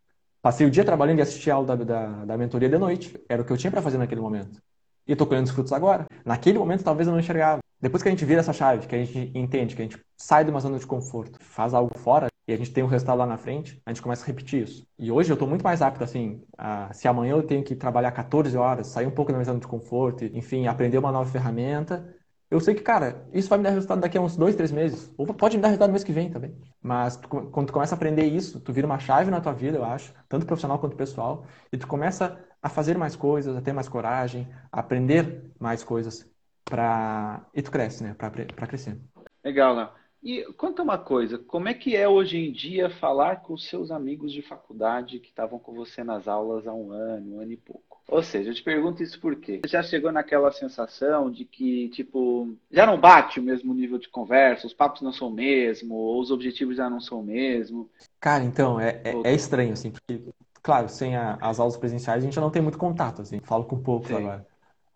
[0.42, 3.20] Passei o dia trabalhando e assisti a aula da, da, da mentoria de noite.
[3.28, 4.62] Era o que eu tinha para fazer naquele momento.
[5.06, 6.06] E estou colhendo os frutos agora.
[6.24, 7.60] Naquele momento, talvez eu não enxergava.
[7.82, 10.44] Depois que a gente vira essa chave, que a gente entende, que a gente sai
[10.44, 13.26] de uma zona de conforto, faz algo fora e a gente tem um resultado lá
[13.26, 14.86] na frente, a gente começa a repetir isso.
[14.98, 18.12] E hoje eu estou muito mais apto, assim, a, se amanhã eu tenho que trabalhar
[18.12, 22.04] 14 horas, sair um pouco da minha zona de conforto, enfim, aprender uma nova ferramenta,
[22.50, 25.14] eu sei que, cara, isso vai me dar resultado daqui a uns dois, três meses.
[25.18, 26.56] Ou pode me dar resultado no mês que vem também.
[26.82, 29.78] Mas tu, quando tu começa a aprender isso, tu vira uma chave na tua vida,
[29.78, 33.72] eu acho, tanto profissional quanto pessoal, e tu começa a fazer mais coisas, a ter
[33.72, 36.30] mais coragem, a aprender mais coisas
[36.66, 38.98] para e tu cresce, né, para crescer.
[39.44, 39.90] Legal, Léo.
[40.22, 43.90] E conta uma coisa, como é que é hoje em dia falar com os seus
[43.90, 47.58] amigos de faculdade que estavam com você nas aulas há um ano, um ano e
[47.58, 47.89] pouco?
[48.12, 49.62] Ou seja, eu te pergunto isso por quê?
[49.64, 54.10] Você já chegou naquela sensação de que, tipo, já não bate o mesmo nível de
[54.10, 57.90] conversa, os papos não são o mesmo, ou os objetivos já não são o mesmo?
[58.20, 60.24] Cara, então, é, é, é estranho, assim, porque,
[60.62, 63.66] claro, sem a, as aulas presenciais a gente já não tem muito contato, assim, falo
[63.66, 64.16] com poucos Sim.
[64.18, 64.46] agora.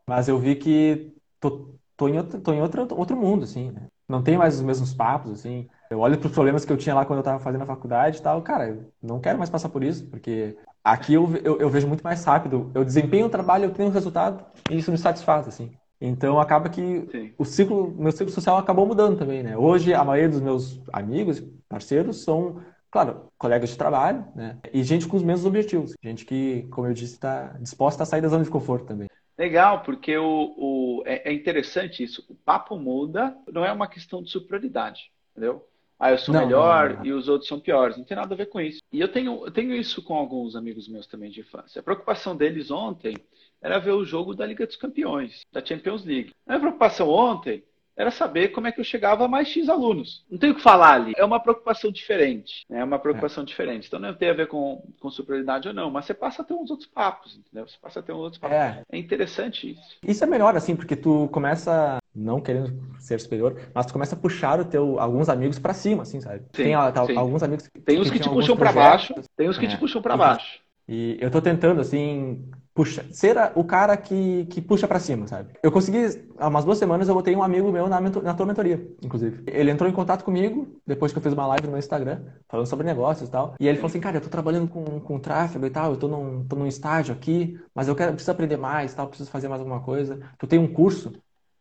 [0.07, 3.87] Mas eu vi que tô, tô em, outro, tô em outro, outro mundo, assim, né?
[4.07, 5.67] Não tem mais os mesmos papos, assim.
[5.89, 8.17] Eu olho para os problemas que eu tinha lá quando eu estava fazendo a faculdade
[8.17, 8.41] e tal.
[8.41, 12.03] Cara, eu não quero mais passar por isso, porque aqui eu, eu, eu vejo muito
[12.03, 12.71] mais rápido.
[12.75, 15.71] Eu desempenho o trabalho, eu tenho um resultado e isso me satisfaz, assim.
[16.01, 17.33] Então acaba que Sim.
[17.37, 19.57] o ciclo, meu ciclo social acabou mudando também, né?
[19.57, 24.57] Hoje a maioria dos meus amigos, parceiros são, claro, colegas de trabalho, né?
[24.73, 28.21] E gente com os mesmos objetivos, gente que, como eu disse, está disposta a sair
[28.21, 29.07] da zona de conforto também.
[29.37, 32.23] Legal, porque o, o é, é, interessante isso.
[32.29, 35.65] O papo muda, não é uma questão de superioridade, entendeu?
[36.03, 37.95] Ah, eu sou não, melhor não, não, e os outros são piores.
[37.95, 38.81] Não tem nada a ver com isso.
[38.91, 41.79] E eu tenho, eu tenho isso com alguns amigos meus também de infância.
[41.79, 43.15] A preocupação deles ontem
[43.61, 46.31] era ver o jogo da Liga dos Campeões, da Champions League.
[46.45, 47.63] A minha preocupação ontem
[47.95, 50.25] era saber como é que eu chegava a mais X alunos.
[50.29, 51.13] Não tem o que falar ali.
[51.15, 52.65] É uma preocupação diferente.
[52.69, 52.79] Né?
[52.79, 53.45] É uma preocupação é.
[53.45, 53.87] diferente.
[53.87, 56.53] Então não tem a ver com, com superioridade ou não, mas você passa a ter
[56.53, 57.65] uns outros papos, entendeu?
[57.65, 58.57] Você passa a ter uns outros papos.
[58.57, 59.97] É, é interessante isso.
[60.05, 64.17] Isso é melhor, assim, porque tu começa, não querendo ser superior, mas tu começa a
[64.17, 66.41] puxar o teu, alguns amigos para cima, assim, sabe?
[66.53, 69.49] Sim, tem tá, alguns amigos que, Tem os que, que te puxam para baixo, tem
[69.49, 69.69] os que é.
[69.69, 70.61] te puxam para baixo.
[70.87, 75.53] E eu tô tentando, assim, puxa, ser o cara que, que puxa para cima, sabe?
[75.63, 75.99] Eu consegui,
[76.37, 79.43] há umas duas semanas eu botei um amigo meu na, na tua mentoria, inclusive.
[79.47, 82.67] Ele entrou em contato comigo, depois que eu fiz uma live no meu Instagram, falando
[82.67, 83.55] sobre negócios e tal.
[83.59, 86.07] E ele falou assim, cara, eu tô trabalhando com, com tráfego e tal, eu tô
[86.07, 89.61] num, tô num estágio aqui, mas eu quero, preciso aprender mais tal, preciso fazer mais
[89.61, 90.19] alguma coisa.
[90.37, 91.13] Tu tem um curso?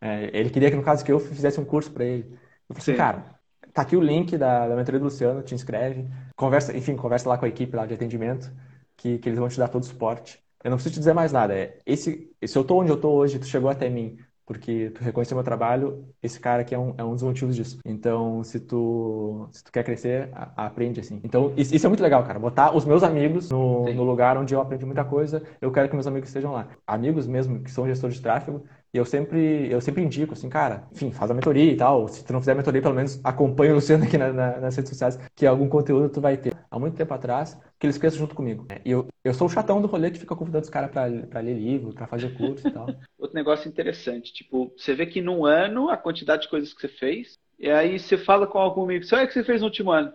[0.03, 2.25] É, ele queria que, no caso, que eu fizesse um curso para ele.
[2.69, 3.37] Eu falei assim, cara,
[3.73, 7.38] tá aqui o link da, da mentoria do Luciano, te inscreve, conversa, enfim, conversa lá
[7.38, 8.53] com a equipe lá de atendimento,
[8.97, 10.43] que, que eles vão te dar todo o suporte.
[10.65, 11.55] Eu não preciso te dizer mais nada.
[11.55, 15.03] É, esse, se eu tô onde eu tô hoje, tu chegou até mim porque tu
[15.03, 17.79] reconheceu meu trabalho, esse cara aqui é um, é um dos motivos disso.
[17.85, 21.21] Então, se tu, se tu quer crescer, a, aprende assim.
[21.25, 22.38] Então, isso, isso, é muito legal, cara.
[22.38, 25.95] Botar os meus amigos no, no lugar onde eu aprendi muita coisa, eu quero que
[25.95, 26.69] meus amigos estejam lá.
[26.87, 30.87] Amigos mesmo que são gestores de tráfego, e eu sempre, eu sempre indico, assim, cara,
[30.92, 32.07] enfim, faz a mentoria e tal.
[32.09, 34.76] Se tu não fizer a mentoria, pelo menos acompanha o Luciano aqui na, na, nas
[34.76, 36.55] redes sociais, que algum conteúdo tu vai ter.
[36.70, 38.66] Há muito tempo atrás, que eles cresçam junto comigo.
[38.85, 41.55] E eu, eu sou o chatão do rolê que fica convidando os caras para ler
[41.55, 42.87] livro, para fazer curso e tal.
[43.18, 46.88] Outro negócio interessante, tipo, você vê que num ano, a quantidade de coisas que você
[46.88, 50.12] fez, e aí você fala com algum amigo, o que você fez no último ano?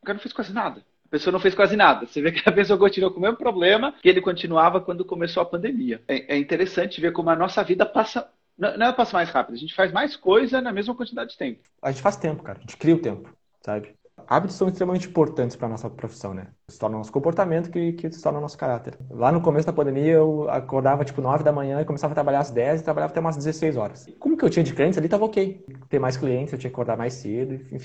[0.00, 0.82] O cara não fez quase nada
[1.14, 2.06] pessoa não fez quase nada.
[2.06, 5.42] Você vê que a pessoa continuou com o mesmo problema que ele continuava quando começou
[5.42, 6.02] a pandemia.
[6.08, 8.28] É, é interessante ver como a nossa vida passa.
[8.58, 11.60] Não, é passa mais rápido, a gente faz mais coisa na mesma quantidade de tempo.
[11.82, 12.58] A gente faz tempo, cara.
[12.58, 13.28] A gente cria o tempo,
[13.60, 13.94] sabe?
[14.28, 16.48] Hábitos são extremamente importantes para a nossa profissão, né?
[16.68, 18.96] Se torna nosso comportamento que, que se torna o nosso caráter.
[19.10, 22.40] Lá no começo da pandemia, eu acordava tipo 9 da manhã e começava a trabalhar
[22.40, 24.06] às 10 e trabalhava até umas 16 horas.
[24.18, 25.64] Como que eu tinha de clientes ali, tava ok.
[25.88, 27.78] Ter mais clientes, eu tinha que acordar mais cedo e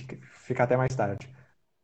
[0.47, 1.29] ficar até mais tarde.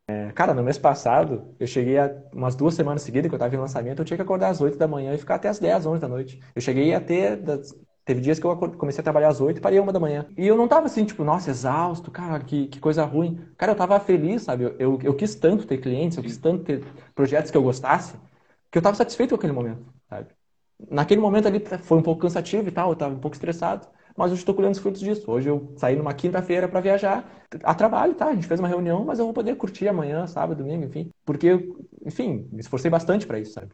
[0.07, 3.55] É, cara, no mês passado, eu cheguei a umas duas semanas seguidas, que eu estava
[3.55, 5.83] em lançamento, eu tinha que acordar às 8 da manhã e ficar até às 10,
[5.85, 6.39] 11 da noite.
[6.53, 7.39] Eu cheguei a ter.
[8.05, 10.27] Teve dias que eu comecei a trabalhar às 8 e parei uma da manhã.
[10.37, 13.43] E eu não tava assim, tipo, nossa, exausto, cara, que, que coisa ruim.
[13.57, 14.65] Cara, eu tava feliz, sabe?
[14.65, 16.83] Eu, eu, eu quis tanto ter clientes, eu quis tanto ter
[17.15, 18.15] projetos que eu gostasse,
[18.71, 20.27] que eu tava satisfeito com aquele momento, sabe?
[20.91, 23.87] Naquele momento ali foi um pouco cansativo e tal, eu tava um pouco estressado
[24.17, 25.29] mas eu estou colhendo os frutos disso.
[25.29, 28.27] Hoje eu saí numa quinta-feira para viajar a trabalho, tá?
[28.27, 31.09] A gente fez uma reunião, mas eu vou poder curtir amanhã, sábado, domingo, enfim.
[31.25, 31.51] Porque,
[32.05, 33.71] enfim, me esforcei bastante para isso, sabe?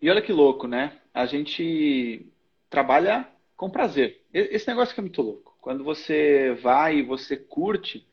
[0.00, 0.98] E olha que louco, né?
[1.12, 2.26] A gente
[2.68, 4.22] trabalha com prazer.
[4.32, 5.56] Esse negócio que é muito louco.
[5.60, 8.06] Quando você vai e você curte,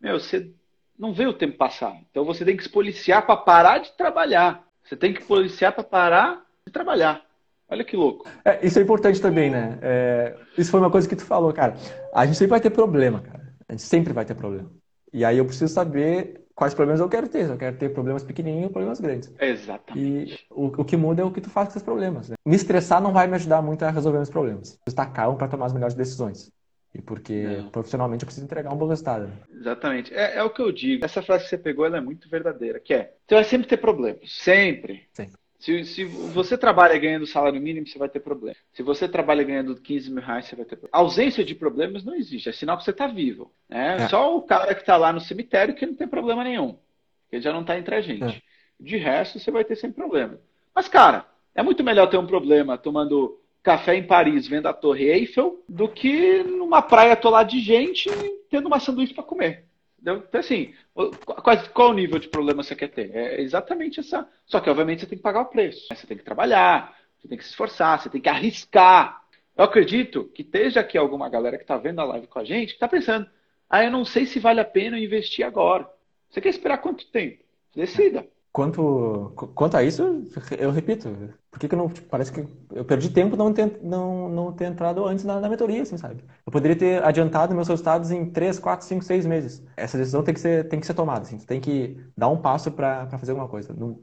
[0.00, 0.52] meu, você
[0.98, 1.98] não vê o tempo passar.
[2.10, 4.64] Então você tem que se policiar para parar de trabalhar.
[4.84, 7.24] Você tem que policiar para parar de trabalhar.
[7.72, 8.28] Olha que louco.
[8.44, 9.78] É, isso é importante também, né?
[9.80, 11.74] É, isso foi uma coisa que tu falou, cara.
[12.14, 13.50] A gente sempre vai ter problema, cara.
[13.66, 14.70] A gente sempre vai ter problema.
[15.10, 17.48] E aí eu preciso saber quais problemas eu quero ter.
[17.48, 19.32] Eu quero ter problemas pequenininhos ou problemas grandes.
[19.40, 20.34] Exatamente.
[20.34, 22.28] E o, o, que muda é o que tu faz com esses problemas.
[22.28, 22.36] Né?
[22.44, 24.78] Me estressar não vai me ajudar muito a resolver os problemas.
[24.86, 26.52] Estar calmo para tomar as melhores decisões.
[26.94, 27.70] E porque não.
[27.70, 29.28] profissionalmente eu preciso entregar um bom resultado.
[29.28, 29.32] Né?
[29.50, 30.12] Exatamente.
[30.12, 31.06] É, é, o que eu digo.
[31.06, 33.78] Essa frase que você pegou ela é muito verdadeira, que é você vai sempre ter
[33.78, 34.30] problemas.
[34.30, 35.08] Sempre.
[35.14, 35.41] Sempre.
[35.62, 38.56] Se, se você trabalha ganhando salário mínimo, você vai ter problema.
[38.72, 40.90] Se você trabalha ganhando 15 mil reais, você vai ter problema.
[40.92, 42.48] A ausência de problemas não existe.
[42.48, 43.52] É sinal que você está vivo.
[43.68, 43.94] Né?
[43.94, 44.08] É.
[44.08, 46.76] Só o cara que está lá no cemitério que não tem problema nenhum.
[47.30, 48.24] Ele já não está entre a gente.
[48.24, 48.42] É.
[48.80, 50.36] De resto, você vai ter sempre problema.
[50.74, 55.04] Mas, cara, é muito melhor ter um problema tomando café em Paris, vendo a Torre
[55.10, 58.10] Eiffel, do que numa praia atolada de gente
[58.50, 59.66] tendo uma sanduíche para comer.
[60.02, 60.74] Então, assim,
[61.24, 63.14] qual, qual o nível de problema você quer ter?
[63.14, 64.28] É exatamente essa.
[64.44, 65.86] Só que, obviamente, você tem que pagar o preço.
[65.94, 69.22] Você tem que trabalhar, você tem que se esforçar, você tem que arriscar.
[69.56, 72.70] Eu acredito que esteja aqui alguma galera que está vendo a live com a gente
[72.70, 73.30] que está pensando:
[73.70, 75.88] ah, eu não sei se vale a pena investir agora.
[76.28, 77.44] Você quer esperar quanto tempo?
[77.74, 78.26] Decida.
[78.52, 80.02] Quanto, quanto a isso,
[80.58, 81.08] eu repito,
[81.50, 81.88] por que, que eu não.
[81.88, 85.48] Tipo, parece que eu perdi tempo não ter, não, não ter entrado antes na, na
[85.48, 86.22] mentoria, assim, sabe?
[86.44, 89.64] Eu poderia ter adiantado meus resultados em 3, 4, 5, 6 meses.
[89.74, 91.38] Essa decisão tem que ser, tem que ser tomada, assim.
[91.38, 93.72] Tu tem que dar um passo para fazer alguma coisa.
[93.72, 93.98] Não,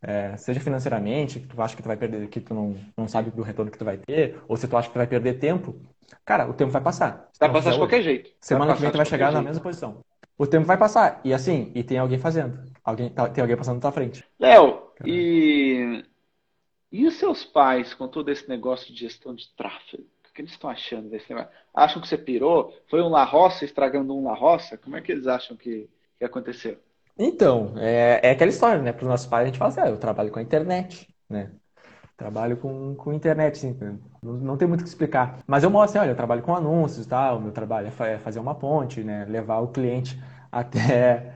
[0.00, 3.30] é, seja financeiramente, que tu acha que tu vai perder, que tu não, não sabe
[3.30, 5.76] do retorno que tu vai ter, ou se tu acha que tu vai perder tempo,
[6.24, 7.28] cara, o tempo vai passar.
[7.38, 8.30] Vai passar de qualquer jeito.
[8.40, 9.98] Semana que vem tu vai chegar na mesma posição.
[10.38, 11.20] O tempo vai passar.
[11.22, 12.71] E assim, e tem alguém fazendo.
[12.84, 14.24] Alguém, tá, tem alguém passando na tua frente.
[14.38, 16.04] Léo, e,
[16.90, 20.04] e os seus pais com todo esse negócio de gestão de tráfego?
[20.28, 21.52] O que eles estão achando desse negócio?
[21.74, 22.74] Acham que você pirou?
[22.88, 24.78] Foi um La Roça estragando um La Roça?
[24.78, 26.78] Como é que eles acham que, que aconteceu?
[27.18, 28.92] Então, é, é aquela história, né?
[28.92, 31.50] Para os nossos pais a gente fala assim, ah, eu trabalho com a internet, né?
[32.16, 33.76] Trabalho com, com internet, sim.
[34.22, 35.40] Não, não tem muito o que explicar.
[35.46, 38.18] Mas eu mostro assim, olha, eu trabalho com anúncios e tal, meu trabalho é, é
[38.18, 39.26] fazer uma ponte, né?
[39.26, 40.18] Levar o cliente
[40.50, 41.32] até,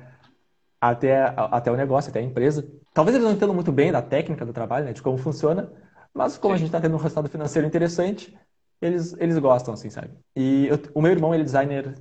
[0.81, 2.69] até, até o negócio, até a empresa.
[2.93, 4.93] Talvez eles não entendam muito bem da técnica do trabalho, né?
[4.93, 5.73] De como funciona,
[6.15, 8.37] mas como a gente está tendo um resultado financeiro interessante,
[8.81, 10.11] eles, eles gostam, assim, sabe?
[10.35, 11.95] E eu, o meu irmão, ele é designer,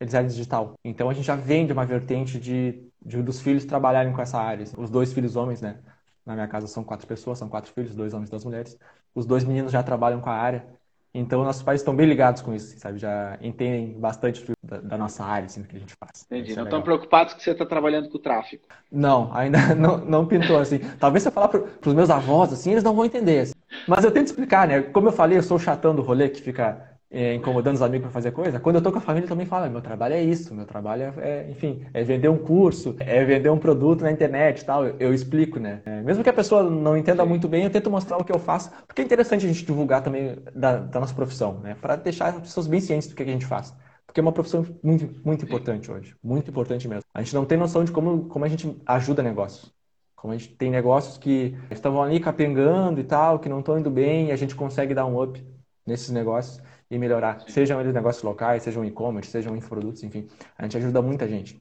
[0.00, 0.74] é designer digital.
[0.84, 4.38] Então a gente já vem de uma vertente de, de dos filhos trabalharem com essa
[4.38, 4.64] área.
[4.76, 5.80] Os dois filhos homens, né?
[6.24, 8.78] Na minha casa são quatro pessoas, são quatro filhos, dois homens e duas mulheres.
[9.14, 10.66] Os dois meninos já trabalham com a área.
[11.14, 12.98] Então, nossos pais estão bem ligados com isso, sabe?
[12.98, 16.24] Já entendem bastante da, da nossa área, assim, do que a gente faz.
[16.24, 16.52] Entendi.
[16.52, 18.66] É não estão preocupados que você está trabalhando com o tráfico?
[18.90, 20.78] Não, ainda não, não pintou assim.
[20.98, 23.40] Talvez se eu falar para os meus avós, assim, eles não vão entender.
[23.40, 23.52] Assim.
[23.86, 24.80] Mas eu tento explicar, né?
[24.80, 28.06] Como eu falei, eu sou o chatão do rolê que fica é, incomodando os amigos
[28.06, 30.22] para fazer coisa, quando eu tô com a família eu também falo, meu trabalho é
[30.22, 34.10] isso, meu trabalho é, é, enfim, é vender um curso, é vender um produto na
[34.10, 35.82] internet tal, eu, eu explico, né?
[35.84, 38.38] É, mesmo que a pessoa não entenda muito bem, eu tento mostrar o que eu
[38.38, 41.76] faço, porque é interessante a gente divulgar também da, da nossa profissão, né?
[41.80, 43.74] Para deixar as pessoas bem cientes do que a gente faz.
[44.06, 47.04] Porque é uma profissão muito, muito importante hoje, muito importante mesmo.
[47.14, 49.70] A gente não tem noção de como, como a gente ajuda negócios.
[50.16, 53.90] Como a gente tem negócios que estavam ali capengando e tal, que não estão indo
[53.90, 55.44] bem, e a gente consegue dar um up
[55.86, 56.62] nesses negócios
[56.92, 57.40] e melhorar.
[57.40, 57.48] Sim.
[57.48, 60.28] Sejam eles negócios locais, sejam e-commerce, sejam infoprodutos, enfim.
[60.58, 61.58] A gente ajuda muita gente.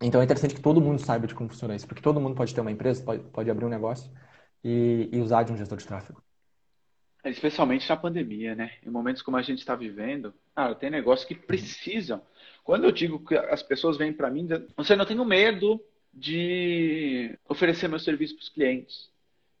[0.00, 2.54] Então é interessante que todo mundo saiba de como funciona isso, porque todo mundo pode
[2.54, 4.10] ter uma empresa, pode, pode abrir um negócio
[4.62, 6.22] e, e usar de um gestor de tráfego.
[7.24, 8.70] Especialmente na pandemia, né?
[8.86, 10.32] Em momentos como a gente está vivendo,
[10.78, 12.22] tem negócios que precisam.
[12.62, 17.88] Quando eu digo que as pessoas vêm para mim, você não tenho medo de oferecer
[17.88, 19.10] meu serviço para os clientes.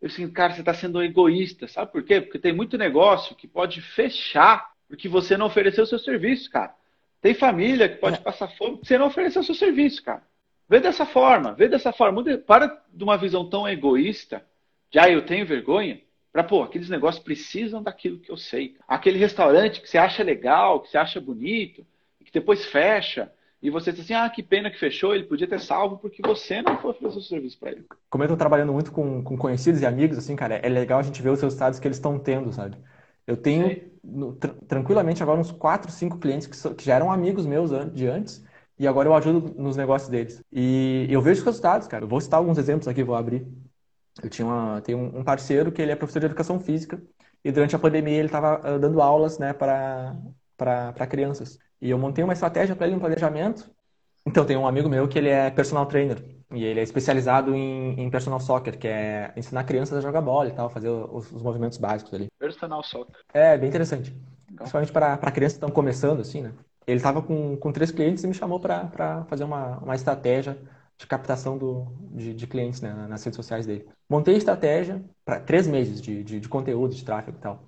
[0.00, 2.20] Eu sinto, cara, você está sendo egoísta, sabe por quê?
[2.20, 6.74] Porque tem muito negócio que pode fechar porque você não ofereceu o seu serviço, cara.
[7.22, 8.20] Tem família que pode é.
[8.20, 10.22] passar fome porque você não ofereceu o seu serviço, cara.
[10.68, 12.24] Vê dessa forma, vê dessa forma.
[12.38, 14.44] Para de uma visão tão egoísta,
[14.90, 16.00] de ah, eu tenho vergonha,
[16.32, 18.76] para, pô, aqueles negócios precisam daquilo que eu sei.
[18.86, 21.86] Aquele restaurante que você acha legal, que você acha bonito,
[22.24, 25.60] que depois fecha, e você diz assim, ah, que pena que fechou, ele podia ter
[25.60, 27.84] salvo porque você não foi oferecer o serviço para ele.
[28.08, 31.02] Como eu estou trabalhando muito com, com conhecidos e amigos, assim, cara, é legal a
[31.02, 32.76] gente ver os resultados que eles estão tendo, sabe?
[33.30, 37.12] Eu tenho no, tra tranquilamente agora uns 4, 5 clientes que, so, que, já eram
[37.12, 38.44] amigos meus de antes
[38.76, 40.42] e agora eu ajudo nos negócios deles.
[40.52, 42.04] E eu vejo os resultados, cara.
[42.04, 43.46] Eu vou citar alguns exemplos aqui, vou abrir.
[44.20, 47.00] Eu tinha uma, tenho um parceiro que ele é professor de educação física
[47.44, 51.56] e durante a pandemia ele estava ah, dando aulas né, para crianças.
[51.80, 53.70] E eu montei uma estratégia para ele, um planejamento.
[54.26, 56.22] Então, tem um amigo meu que ele é personal trainer.
[56.52, 60.48] E ele é especializado em, em, personal soccer, que é ensinar crianças a jogar bola
[60.48, 62.26] e tal, fazer os, os movimentos básicos ali.
[62.38, 63.20] Personal soccer.
[63.32, 64.10] É, bem interessante.
[64.10, 64.56] Legal.
[64.56, 66.52] Principalmente para crianças que estão começando, assim, né?
[66.86, 70.58] Ele estava com, com três clientes e me chamou para fazer uma, uma estratégia
[70.98, 73.86] de captação do, de, de clientes né, nas redes sociais dele.
[74.08, 77.62] Montei a estratégia para três meses de, de, de, conteúdo, de tráfego e tal.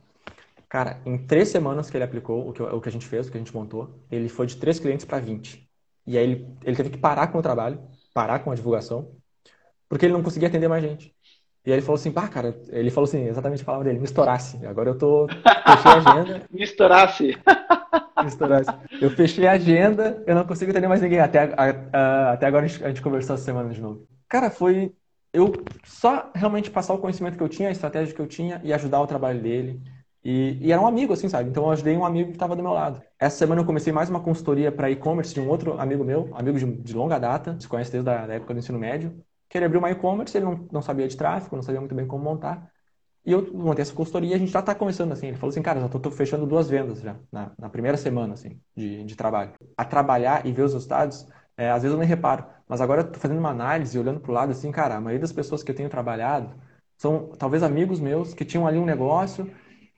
[0.69, 3.31] Cara, em três semanas que ele aplicou o que, o que a gente fez, o
[3.31, 5.69] que a gente montou, ele foi de três clientes para 20.
[6.07, 7.81] E aí ele, ele teve que parar com o trabalho
[8.13, 9.11] parar com a divulgação,
[9.89, 11.15] porque ele não conseguia atender mais gente.
[11.65, 14.05] E aí ele falou assim, pá, cara, ele falou assim, exatamente a palavra dele, me
[14.05, 14.65] estourasse.
[14.67, 16.43] Agora eu tô, fechei a agenda.
[16.51, 17.27] me estourasse.
[18.21, 18.71] me estourasse.
[19.01, 21.21] Eu fechei a agenda, eu não consigo atender mais ninguém.
[21.21, 21.55] Até, a,
[21.93, 24.07] a, até agora a gente, a gente conversou essa semana de novo.
[24.29, 24.93] Cara, foi
[25.33, 25.53] eu
[25.85, 29.01] só realmente passar o conhecimento que eu tinha, a estratégia que eu tinha e ajudar
[29.01, 29.81] o trabalho dele.
[30.25, 31.51] E, e, era um amigo, assim, sabe?
[31.51, 33.03] Então eu ajudei um amigo que estava do meu lado.
[33.19, 36.59] Essa semana eu comecei mais uma consultoria para e-commerce de um outro amigo meu, amigo
[36.59, 39.13] de, de longa data, se conhece desde a época do ensino médio,
[39.49, 42.07] que ele abriu uma e-commerce, ele não, não sabia de tráfego, não sabia muito bem
[42.07, 42.71] como montar.
[43.25, 45.29] E eu montei essa consultoria e a gente já está começando assim.
[45.29, 48.61] Ele falou assim, cara, já estou fechando duas vendas já, na, na, primeira semana, assim,
[48.77, 49.53] de, de trabalho.
[49.77, 51.27] A trabalhar e ver os resultados,
[51.57, 52.45] é, às vezes eu nem reparo.
[52.69, 55.21] Mas agora eu tô fazendo uma análise, olhando para o lado, assim, cara, a maioria
[55.21, 56.55] das pessoas que eu tenho trabalhado
[56.97, 59.49] são talvez amigos meus que tinham ali um negócio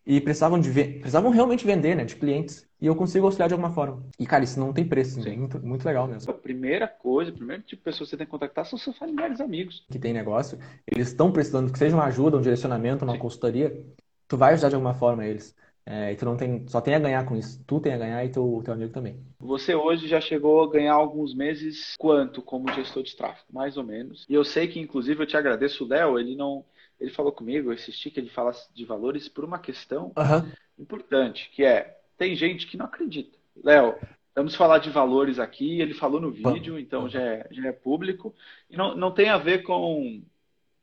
[0.07, 2.69] e precisavam, de precisavam realmente vender, né, de clientes.
[2.81, 4.05] E eu consigo auxiliar de alguma forma.
[4.19, 5.35] E, cara, isso não tem preço, né?
[5.35, 6.31] muito, muito legal mesmo.
[6.31, 8.99] A primeira coisa, o primeiro tipo de pessoa que você tem que contactar são seus
[8.99, 9.87] familiares amigos.
[9.91, 13.21] Que tem negócio, eles estão precisando que seja uma ajuda, um direcionamento, uma Sim.
[13.21, 13.83] consultoria,
[14.29, 15.55] tu vai ajudar de alguma forma eles.
[15.87, 17.63] É, e tu não tem, só tem a ganhar com isso.
[17.67, 19.19] Tu tem a ganhar e teu, teu amigo também.
[19.39, 23.47] Você hoje já chegou a ganhar alguns meses quanto como gestor de tráfego?
[23.53, 24.25] Mais ou menos.
[24.29, 26.65] E eu sei que, inclusive, eu te agradeço, o Léo, ele não.
[27.01, 30.53] Ele falou comigo, eu assisti que ele fala de valores por uma questão uhum.
[30.79, 33.37] importante, que é, tem gente que não acredita.
[33.63, 33.97] Léo,
[34.35, 38.35] vamos falar de valores aqui, ele falou no vídeo, então já é, já é público.
[38.71, 40.23] E não, não tem a ver com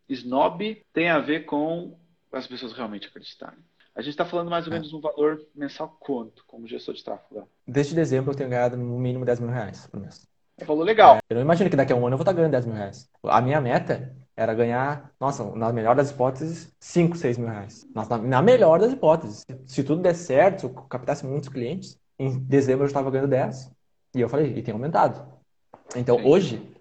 [0.07, 1.97] snob, tem a ver com
[2.31, 3.59] as pessoas realmente acreditarem.
[3.93, 4.75] A gente está falando mais ou é.
[4.75, 7.47] menos um valor mensal quanto, como gestor de tráfego?
[7.67, 10.27] Desde dezembro eu tenho ganhado no mínimo 10 mil reais por mês.
[10.57, 11.17] É valor legal.
[11.17, 12.75] É, eu não imagino que daqui a um ano eu vou estar ganhando 10 mil
[12.75, 13.09] reais.
[13.23, 17.85] A minha meta era ganhar, nossa, na melhor das hipóteses, 5, 6 mil reais.
[17.93, 19.45] Nossa, na melhor das hipóteses.
[19.65, 23.71] Se tudo der certo, se eu captasse muitos clientes, em dezembro eu estava ganhando 10.
[24.15, 25.39] E eu falei, e tem aumentado.
[25.95, 26.25] Então Sim.
[26.25, 26.75] hoje,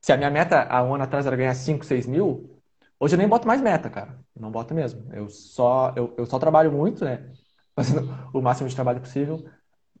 [0.00, 2.60] se a minha meta há um ano atrás era ganhar 5, 6 mil,
[3.02, 4.18] Hoje eu nem boto mais meta, cara.
[4.38, 5.10] Não boto mesmo.
[5.14, 7.32] Eu só, eu, eu só trabalho muito, né?
[7.74, 9.42] Fazendo o máximo de trabalho possível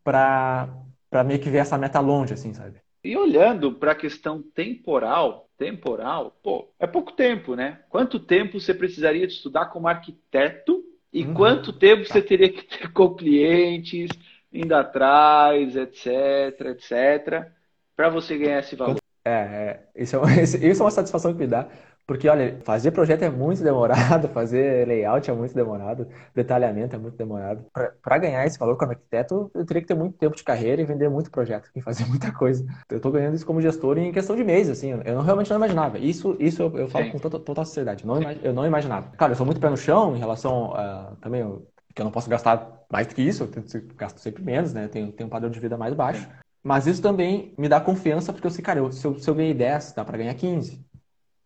[0.04, 0.68] para
[1.08, 2.80] para meio que ver essa meta longe, assim, sabe?
[3.02, 7.80] E olhando para a questão temporal, temporal, pô, é pouco tempo, né?
[7.88, 11.34] Quanto tempo você precisaria de estudar como arquiteto e uhum.
[11.34, 12.12] quanto tempo tá.
[12.12, 14.10] você teria que ter com clientes,
[14.52, 17.50] indo atrás, etc, etc,
[17.96, 18.96] para você ganhar esse valor?
[19.24, 21.68] É, é isso, é, isso é uma satisfação que me dá,
[22.10, 27.16] porque, olha, fazer projeto é muito demorado, fazer layout é muito demorado, detalhamento é muito
[27.16, 27.64] demorado.
[28.02, 30.84] Para ganhar esse valor como arquiteto, eu teria que ter muito tempo de carreira e
[30.84, 32.66] vender muito projeto e fazer muita coisa.
[32.90, 34.90] Eu estou ganhando isso como gestor em questão de meses, assim.
[34.90, 36.00] Eu não, realmente não imaginava.
[36.00, 37.10] Isso, isso eu, eu falo Sim.
[37.12, 38.04] com total, total sinceridade.
[38.04, 39.10] Não, eu não imaginava.
[39.16, 41.62] Cara, eu sou muito pé no chão em relação a, também
[41.94, 44.88] que eu não posso gastar mais do que isso, eu gasto sempre menos, né?
[44.88, 46.28] Tenho, tenho um padrão de vida mais baixo.
[46.60, 49.34] Mas isso também me dá confiança, porque eu sei, cara, eu, se, eu, se eu
[49.36, 50.89] ganhei 10, dá para ganhar 15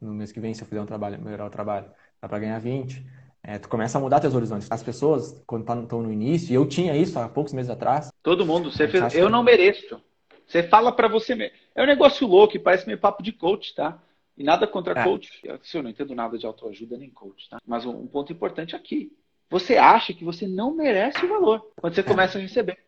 [0.05, 1.86] no mês que vem, se eu fizer um trabalho, melhorar o trabalho,
[2.20, 3.05] dá para ganhar 20.
[3.42, 4.70] É, tu começa a mudar teus horizontes.
[4.70, 8.11] As pessoas, quando estão tá, no início, e eu tinha isso há poucos meses atrás.
[8.22, 10.00] Todo mundo, você fez, eu não mereço.
[10.46, 11.57] Você fala para você mesmo.
[11.74, 14.00] É um negócio louco, parece meio papo de coach, tá?
[14.36, 15.05] E nada contra é.
[15.05, 15.30] coach.
[15.42, 17.59] Eu não entendo nada de autoajuda nem coach, tá?
[17.66, 19.12] Mas um, um, ponto importante aqui.
[19.50, 22.05] Você acha que você não merece o valor quando você é.
[22.05, 22.78] começa a receber.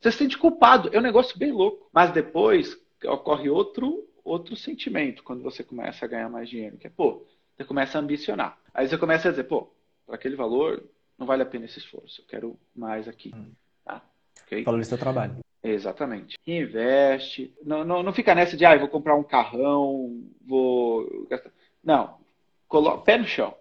[0.00, 0.90] Você se sente culpado.
[0.92, 1.88] É um negócio bem louco.
[1.92, 6.90] Mas depois ocorre outro outro sentimento quando você começa a ganhar mais dinheiro, que é,
[6.90, 8.58] pô, você começa a ambicionar.
[8.72, 9.70] Aí você começa a dizer, pô,
[10.06, 10.82] para aquele valor
[11.18, 13.32] não vale a pena esse esforço, eu quero mais aqui.
[13.34, 13.52] Hum.
[13.84, 14.02] Tá?
[14.46, 14.64] Okay?
[14.64, 15.36] Falou do seu trabalho.
[15.62, 16.36] Exatamente.
[16.46, 17.54] Investe.
[17.64, 21.50] Não, não, não fica nessa de, ah, vou comprar um carrão, vou gastar.
[21.82, 22.18] Não.
[22.68, 22.98] Colo...
[22.98, 23.54] Pé no chão.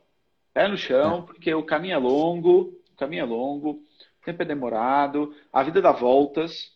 [0.53, 1.22] Pé no chão, é.
[1.22, 5.82] porque o caminho é longo, o caminho é longo, o tempo é demorado, a vida
[5.82, 6.72] dá voltas,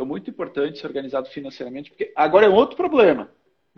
[0.00, 3.30] então, muito importante ser organizado financeiramente, porque agora é um outro problema.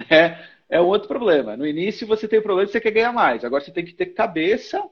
[0.08, 0.48] Né?
[0.68, 1.56] É um outro problema.
[1.56, 3.44] No início você tem o problema de você quer ganhar mais.
[3.44, 4.82] Agora você tem que ter cabeça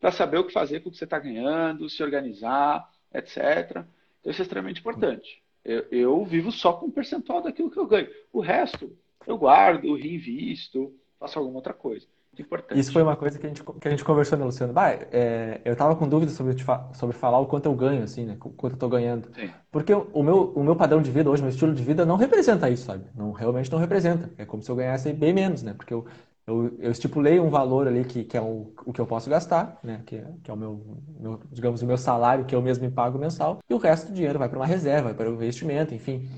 [0.00, 3.84] para saber o que fazer com o que você está ganhando, se organizar, etc.
[4.20, 5.42] Então, isso é extremamente importante.
[5.64, 8.08] Eu, eu, vivo só com um percentual daquilo que eu ganho.
[8.32, 12.06] O resto, eu guardo, reinvisto, faço alguma outra coisa
[12.42, 12.78] importante.
[12.78, 14.72] Isso foi uma coisa que a gente, que a gente conversou, né, Luciano?
[14.72, 16.54] Bah, é, eu estava com dúvidas sobre,
[16.92, 18.36] sobre falar o quanto eu ganho, assim, né?
[18.44, 19.28] O quanto eu estou ganhando.
[19.34, 19.50] Sim.
[19.70, 22.68] Porque o meu, o meu padrão de vida hoje, meu estilo de vida não representa
[22.70, 23.04] isso, sabe?
[23.14, 24.30] Não, realmente não representa.
[24.38, 25.74] É como se eu ganhasse bem menos, né?
[25.74, 26.06] Porque eu,
[26.46, 29.78] eu, eu estipulei um valor ali que, que é o, o que eu posso gastar,
[29.82, 30.02] né?
[30.06, 30.80] Que, é, que é o meu,
[31.18, 33.58] meu, digamos, o meu salário que eu mesmo me pago mensal.
[33.68, 36.28] E o resto do dinheiro vai para uma reserva, vai para o investimento, enfim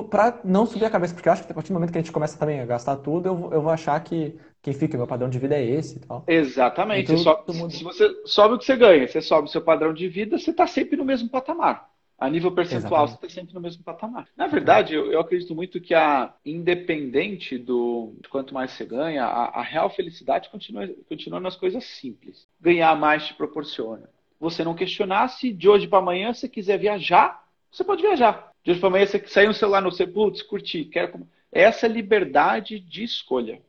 [0.00, 2.00] para não subir a cabeça, porque eu acho que a partir do momento que a
[2.00, 5.28] gente começa também a gastar tudo, eu, eu vou achar que quem fica, meu padrão
[5.28, 6.24] de vida é esse e tal.
[6.26, 7.12] Exatamente.
[7.12, 10.08] Então, sobe, se você sobe o que você ganha, você sobe o seu padrão de
[10.08, 11.90] vida, você está sempre no mesmo patamar.
[12.16, 13.20] A nível percentual, Exatamente.
[13.20, 14.28] você está sempre no mesmo patamar.
[14.36, 19.24] Na verdade, eu, eu, acredito muito que a independente do de quanto mais você ganha,
[19.24, 22.46] a, a real felicidade continua, continua nas coisas simples.
[22.60, 24.08] Ganhar mais te proporciona.
[24.38, 28.80] Você não questionar se de hoje para amanhã você quiser viajar, você pode viajar hoje
[28.80, 31.26] para amanhã você sair um celular no você, putz, curti, quero.
[31.50, 33.60] Essa liberdade de escolha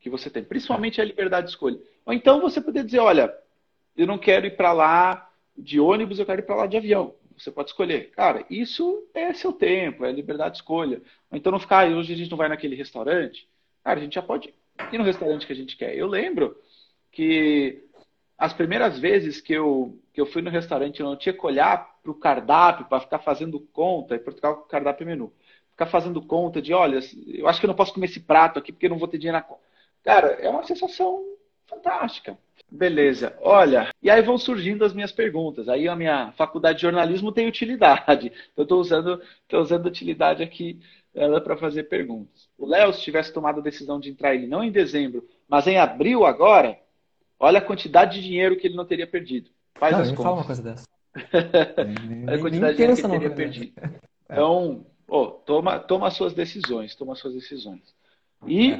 [0.00, 1.78] que você tem, principalmente a liberdade de escolha.
[2.06, 3.32] Ou então você poder dizer, olha,
[3.96, 7.14] eu não quero ir para lá de ônibus, eu quero ir para lá de avião.
[7.36, 8.10] Você pode escolher.
[8.10, 11.00] Cara, isso é seu tempo, é liberdade de escolha.
[11.30, 13.48] Ou então não ficar, ah, hoje a gente não vai naquele restaurante.
[13.84, 14.52] Cara, a gente já pode
[14.92, 15.96] ir no restaurante que a gente quer.
[15.96, 16.56] Eu lembro
[17.12, 17.84] que
[18.36, 21.97] as primeiras vezes que eu, que eu fui no restaurante, eu não tinha que olhar
[22.08, 24.14] para o cardápio para ficar fazendo conta.
[24.14, 25.32] Em Portugal, o cardápio é menu.
[25.72, 28.72] Ficar fazendo conta de, olha, eu acho que eu não posso comer esse prato aqui
[28.72, 29.60] porque eu não vou ter dinheiro na conta.
[30.02, 31.22] Cara, é uma sensação
[31.66, 32.38] fantástica.
[32.70, 33.36] Beleza.
[33.40, 35.68] Olha, e aí vão surgindo as minhas perguntas.
[35.68, 38.32] Aí a minha faculdade de jornalismo tem utilidade.
[38.56, 40.80] Eu estou usando, tô usando utilidade aqui
[41.14, 42.48] ela para fazer perguntas.
[42.56, 45.78] O Léo, se tivesse tomado a decisão de entrar ele não em dezembro, mas em
[45.78, 46.78] abril agora,
[47.40, 49.50] olha a quantidade de dinheiro que ele não teria perdido.
[49.74, 50.24] Faz não, as contas.
[50.24, 50.88] fala uma coisa dessa.
[51.14, 53.72] A quantidade de dinheiro que teria perdido.
[54.30, 57.94] Então, oh, toma, toma as suas decisões, toma as suas decisões.
[58.46, 58.72] E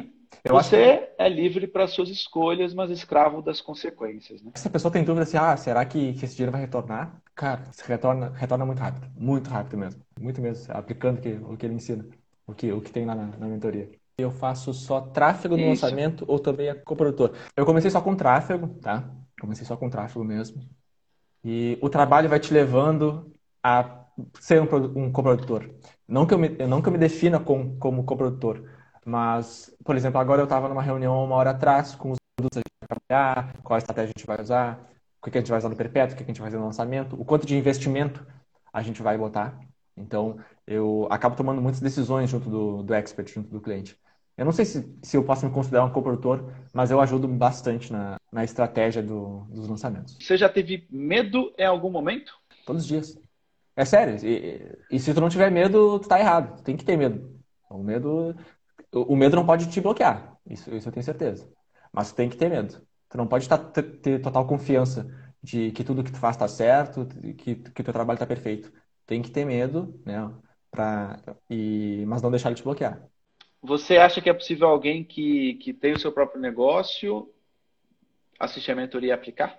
[0.45, 0.51] é.
[0.51, 1.15] Você que...
[1.19, 4.43] é livre para suas escolhas, mas escravo das consequências.
[4.43, 4.53] Né?
[4.55, 7.21] Se a pessoa tem dúvida assim, ah, será que, que esse dinheiro vai retornar?
[7.35, 9.09] Cara, retorna, retorna muito rápido.
[9.17, 10.01] Muito rápido mesmo.
[10.21, 12.07] Muito mesmo, aplicando que, o que ele ensina,
[12.47, 13.91] o que, o que tem lá na, na mentoria.
[14.17, 15.85] Eu faço só tráfego no Isso.
[15.85, 17.35] lançamento ou também é coprodutor.
[17.57, 19.09] Eu comecei só com tráfego, tá?
[19.41, 20.61] Comecei só com tráfego mesmo.
[21.45, 23.33] E o trabalho vai te levando
[23.63, 24.05] a
[24.41, 25.71] ser um, um coprodutor.
[26.07, 28.65] Não que eu me, não que eu me defina com, como coprodutor,
[29.05, 32.69] mas, por exemplo, agora eu estava numa reunião uma hora atrás com os produtos que
[32.69, 34.89] a gente vai trabalhar, qual estratégia a gente vai usar,
[35.23, 36.67] o que a gente vai usar no perpétuo, o que a gente vai fazer no
[36.67, 38.27] lançamento, o quanto de investimento
[38.73, 39.59] a gente vai botar.
[39.97, 43.99] Então, eu acabo tomando muitas decisões junto do, do expert, junto do cliente.
[44.39, 47.93] Eu não sei se, se eu posso me considerar um coprodutor, mas eu ajudo bastante
[47.93, 50.17] na, na estratégia do, dos lançamentos.
[50.21, 52.33] Você já teve medo em algum momento?
[52.65, 53.19] Todos os dias.
[53.77, 54.17] É sério.
[54.25, 56.63] E, e se tu não tiver medo, tu tá errado.
[56.63, 57.37] Tem que ter medo.
[57.69, 58.35] O medo
[58.93, 61.49] o medo não pode te bloquear, isso, isso eu tenho certeza.
[61.93, 62.81] Mas tu tem que ter medo.
[63.09, 65.07] Tu não pode tá, ter total confiança
[65.43, 68.73] de que tudo que tu faz está certo, que que teu trabalho está perfeito.
[69.07, 70.31] Tem que ter medo, né?
[70.71, 71.19] Pra,
[71.49, 73.03] e, mas não deixar ele te bloquear.
[73.63, 77.33] Você acha que é possível alguém que, que tem o seu próprio negócio
[78.39, 79.59] assistir a mentoria e aplicar?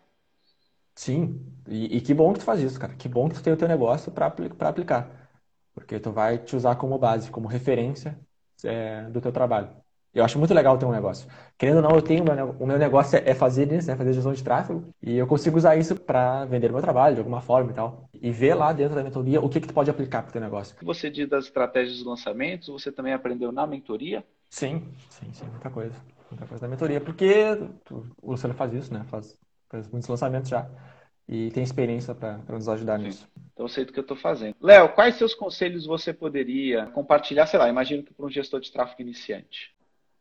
[0.95, 2.95] Sim, e, e, que bom que tu faz isso, cara.
[2.95, 5.29] Que bom que tu tem o teu negócio para aplicar.
[5.73, 8.19] Porque tu vai te usar como base, como referência
[8.63, 9.69] é, do teu trabalho.
[10.13, 11.29] Eu acho muito legal ter um negócio.
[11.57, 12.23] Querendo ou não, eu tenho
[12.59, 13.95] o meu negócio é fazer isso, né?
[13.95, 14.83] Fazer gestão de tráfego.
[15.01, 18.09] E eu consigo usar isso para vender meu trabalho de alguma forma e tal.
[18.13, 20.41] E ver lá dentro da mentoria o que, que tu pode aplicar para o teu
[20.41, 20.75] negócio.
[20.81, 24.25] Você diz das estratégias dos lançamentos, você também aprendeu na mentoria?
[24.49, 25.45] Sim, sim, sim.
[25.45, 25.95] Muita coisa.
[26.31, 26.99] Muita coisa da mentoria.
[26.99, 27.57] Porque
[28.21, 29.05] o Luciano faz isso, né?
[29.09, 29.37] Faz,
[29.69, 30.67] faz muitos lançamentos já.
[31.27, 33.05] E tem experiência para nos ajudar sim.
[33.05, 33.29] nisso.
[33.53, 34.55] Então eu sei do que eu estou fazendo.
[34.59, 38.71] Léo, quais seus conselhos você poderia compartilhar, sei lá, imagino que para um gestor de
[38.71, 39.77] tráfego iniciante?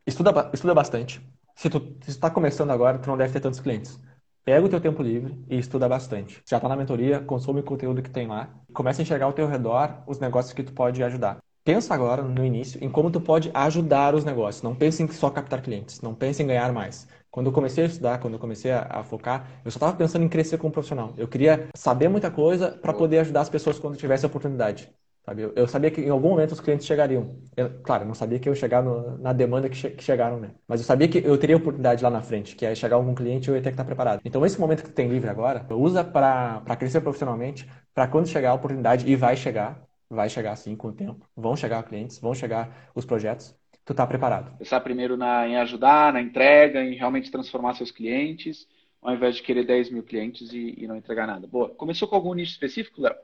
[0.08, 1.20] Estuda, estuda bastante.
[1.54, 4.00] Se tu está começando agora, tu não deve ter tantos clientes.
[4.42, 6.42] Pega o teu tempo livre e estuda bastante.
[6.48, 8.48] Já está na mentoria, consome o conteúdo que tem lá.
[8.72, 11.36] Começa a enxergar ao teu redor os negócios que tu pode ajudar.
[11.62, 14.62] Pensa agora, no início, em como tu pode ajudar os negócios.
[14.62, 16.00] Não pense em só captar clientes.
[16.00, 17.06] Não pense em ganhar mais.
[17.30, 20.24] Quando eu comecei a estudar, quando eu comecei a, a focar, eu só estava pensando
[20.24, 21.12] em crescer como profissional.
[21.18, 24.90] Eu queria saber muita coisa para poder ajudar as pessoas quando tivesse a oportunidade.
[25.28, 25.42] Sabe?
[25.42, 27.36] Eu, eu, sabia que em algum momento os clientes chegariam.
[27.54, 30.40] Eu, claro, não sabia que eu ia chegar no, na demanda que, che que, chegaram,
[30.40, 30.52] né?
[30.66, 33.46] Mas eu sabia que eu teria oportunidade lá na frente, que é chegar algum cliente
[33.46, 34.22] eu ia ter que estar preparado.
[34.24, 38.52] Então, esse momento que tu tem livre agora, usa para crescer profissionalmente, para quando chegar
[38.52, 41.28] a oportunidade, e vai chegar, vai chegar sim com o tempo.
[41.36, 43.54] Vão chegar clientes, vão chegar os projetos
[43.84, 44.56] tu tá preparado.
[44.58, 48.66] Pensar primeiro na, em ajudar, na entrega, em realmente transformar seus clientes,
[49.00, 51.46] ao invés de querer 10 mil clientes e, e não entregar nada.
[51.46, 51.70] Boa.
[51.70, 53.14] Começou com algum nicho específico, Léo?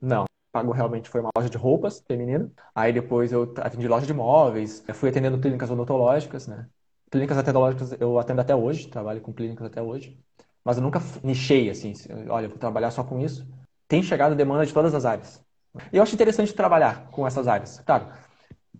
[0.00, 0.25] Não.
[0.56, 2.50] Pago realmente foi uma loja de roupas feminina.
[2.74, 6.66] Aí depois eu atendi loja de móveis, fui atendendo clínicas odontológicas, né?
[7.10, 10.18] Clínicas odontológicas eu atendo até hoje, trabalho com clínicas até hoje.
[10.64, 11.92] Mas eu nunca nichei assim,
[12.30, 13.46] olha, vou trabalhar só com isso.
[13.86, 15.44] Tem chegado demanda de todas as áreas.
[15.92, 17.78] E eu acho interessante trabalhar com essas áreas.
[17.80, 18.06] Claro,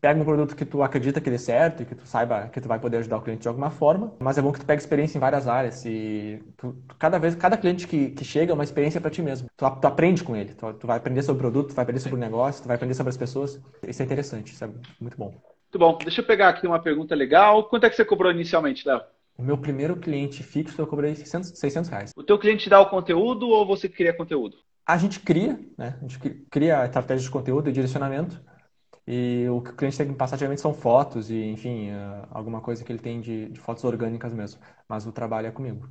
[0.01, 2.68] pega um produto que tu acredita que dê certo e que tu saiba que tu
[2.68, 5.18] vai poder ajudar o cliente de alguma forma, mas é bom que tu pegue experiência
[5.18, 9.01] em várias áreas e tu, cada vez, cada cliente que, que chega é uma experiência
[9.01, 9.49] para ti mesmo.
[9.57, 12.01] Tu, tu, aprende com ele, tu, tu vai aprender sobre o produto, tu vai aprender
[12.01, 13.61] sobre o negócio, tu vai aprender sobre as pessoas.
[13.86, 14.68] Isso é interessante, isso é
[15.01, 15.30] muito bom.
[15.30, 15.99] Muito bom.
[15.99, 17.64] Deixa eu pegar aqui uma pergunta legal.
[17.64, 19.01] Quanto é que você cobrou inicialmente, Léo?
[19.38, 22.12] O meu primeiro cliente fixo eu cobrei 600, 600 reais.
[22.16, 24.57] O teu cliente dá o conteúdo ou você cria conteúdo?
[24.86, 25.97] A gente cria, né?
[25.99, 26.18] A gente
[26.51, 28.40] cria a estratégia de conteúdo e direcionamento.
[29.07, 32.61] E o que o cliente tem que passar geralmente são fotos e, enfim, eh, alguma
[32.61, 34.61] coisa que ele tem de, de fotos orgânicas mesmo.
[34.88, 35.88] Mas o trabalho é comigo.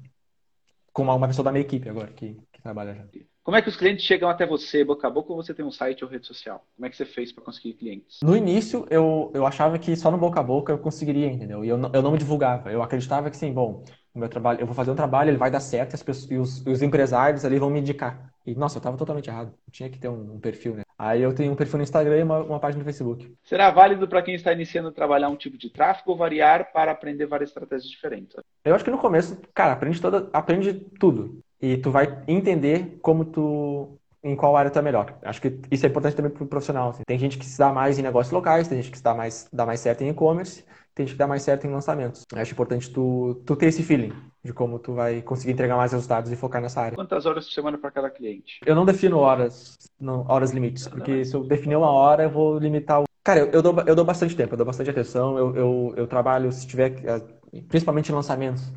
[0.91, 3.05] Com uma, uma pessoa da minha equipe agora que, que trabalha já.
[3.43, 5.71] Como é que os clientes chegam até você, boca a boca, ou você tem um
[5.71, 6.65] site ou rede social?
[6.75, 8.19] Como é que você fez para conseguir clientes?
[8.23, 11.63] No início, eu, eu achava que só no boca a boca eu conseguiria, entendeu?
[11.63, 12.71] E eu, eu não me divulgava.
[12.71, 13.83] Eu acreditava que, sim, bom,
[14.15, 16.31] o meu trabalho, eu vou fazer um trabalho, ele vai dar certo e, as pessoas,
[16.31, 18.31] e os, os empresários ali vão me indicar.
[18.45, 19.53] E, nossa, eu estava totalmente errado.
[19.67, 20.83] Eu tinha que ter um, um perfil, né?
[20.97, 23.35] Aí eu tenho um perfil no Instagram e uma, uma página no Facebook.
[23.43, 26.91] Será válido para quem está iniciando a trabalhar um tipo de tráfego ou variar para
[26.91, 28.37] aprender várias estratégias diferentes?
[28.63, 31.39] Eu acho que no começo, cara, aprende, toda, aprende tudo.
[31.61, 35.17] E tu vai entender como tu em qual área tu é melhor.
[35.21, 36.89] Acho que isso é importante também para o profissional.
[36.89, 37.03] Assim.
[37.05, 39.47] Tem gente que se dá mais em negócios locais, tem gente que se dá mais,
[39.53, 40.63] dá mais certo em e-commerce,
[40.95, 42.25] tem que dá mais certo em lançamentos.
[42.33, 46.31] Acho importante tu, tu ter esse feeling de como tu vai conseguir entregar mais resultados
[46.31, 46.95] e focar nessa área.
[46.95, 48.59] Quantas horas por semana para cada cliente?
[48.65, 52.57] Eu não defino horas, não, horas limites, porque se eu definir uma hora, eu vou
[52.57, 55.55] limitar o Cara, eu, eu, dou, eu dou bastante tempo, eu dou bastante atenção, eu,
[55.55, 58.71] eu, eu trabalho, se tiver, eh, principalmente em lançamentos.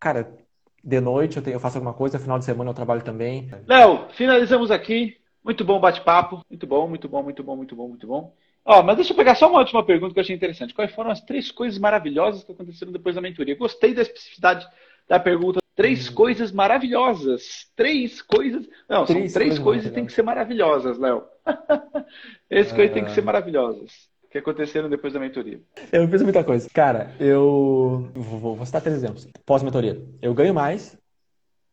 [0.00, 0.36] Cara,
[0.82, 3.48] de noite eu, tenho, eu faço alguma coisa, final de semana eu trabalho também.
[3.68, 5.16] Léo, finalizamos aqui.
[5.44, 6.44] Muito bom bate-papo.
[6.50, 8.34] Muito bom, muito bom, muito bom, muito bom, muito bom.
[8.64, 10.72] Ó, mas deixa eu pegar só uma última pergunta que eu achei interessante.
[10.72, 13.56] Quais foram as três coisas maravilhosas que aconteceram depois da mentoria?
[13.56, 14.66] Gostei da especificidade
[15.06, 15.60] da pergunta.
[15.76, 16.14] Três hum.
[16.14, 17.70] coisas maravilhosas.
[17.76, 18.66] Três coisas.
[18.88, 21.24] Não, três são três coisas, que tem que ser maravilhosas, Léo.
[22.48, 22.74] Esse é...
[22.74, 25.60] coisas tem que ser maravilhosas que aconteceram depois da mentoria?
[25.92, 26.68] Eu fiz muita coisa.
[26.72, 29.28] Cara, eu vou, vou citar três exemplos.
[29.46, 30.02] Pós-mentoria.
[30.20, 30.98] Eu ganho mais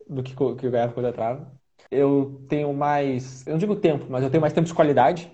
[0.08, 1.52] do que, que eu ganhava quando eu entrava.
[1.90, 5.32] Eu tenho mais, eu não digo tempo, mas eu tenho mais tempo de qualidade,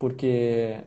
[0.00, 0.82] porque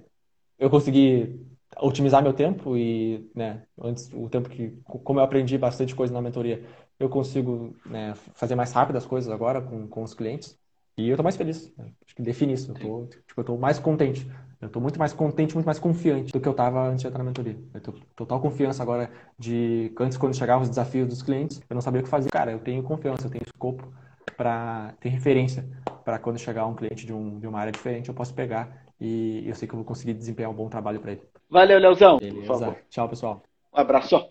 [0.57, 1.39] eu consegui
[1.80, 6.22] otimizar meu tempo e, né, antes o tempo que, como eu aprendi bastante coisa na
[6.22, 6.66] mentoria,
[6.99, 10.57] eu consigo né, fazer mais rápido as coisas agora com, com os clientes.
[10.97, 11.72] E eu tô mais feliz.
[11.78, 11.91] Né?
[12.05, 12.72] Acho que define isso.
[12.72, 14.30] Eu tô, tipo, eu tô mais contente.
[14.59, 17.20] Eu tô muito mais contente, muito mais confiante do que eu tava antes de entrar
[17.20, 17.59] na mentoria.
[17.74, 21.82] Eu tô total confiança agora de antes quando chegavam os desafios dos clientes, eu não
[21.82, 22.30] sabia o que fazer.
[22.30, 23.91] Cara, eu tenho confiança, eu tenho escopo
[24.38, 25.68] para ter referência
[26.03, 29.47] para quando chegar um cliente de, um, de uma área diferente, eu posso pegar e
[29.47, 31.21] eu sei que eu vou conseguir desempenhar um bom trabalho para ele.
[31.49, 32.17] Valeu, Leozão.
[32.17, 32.77] Beleza.
[32.89, 33.43] Tchau, pessoal.
[33.73, 34.25] Um abraço.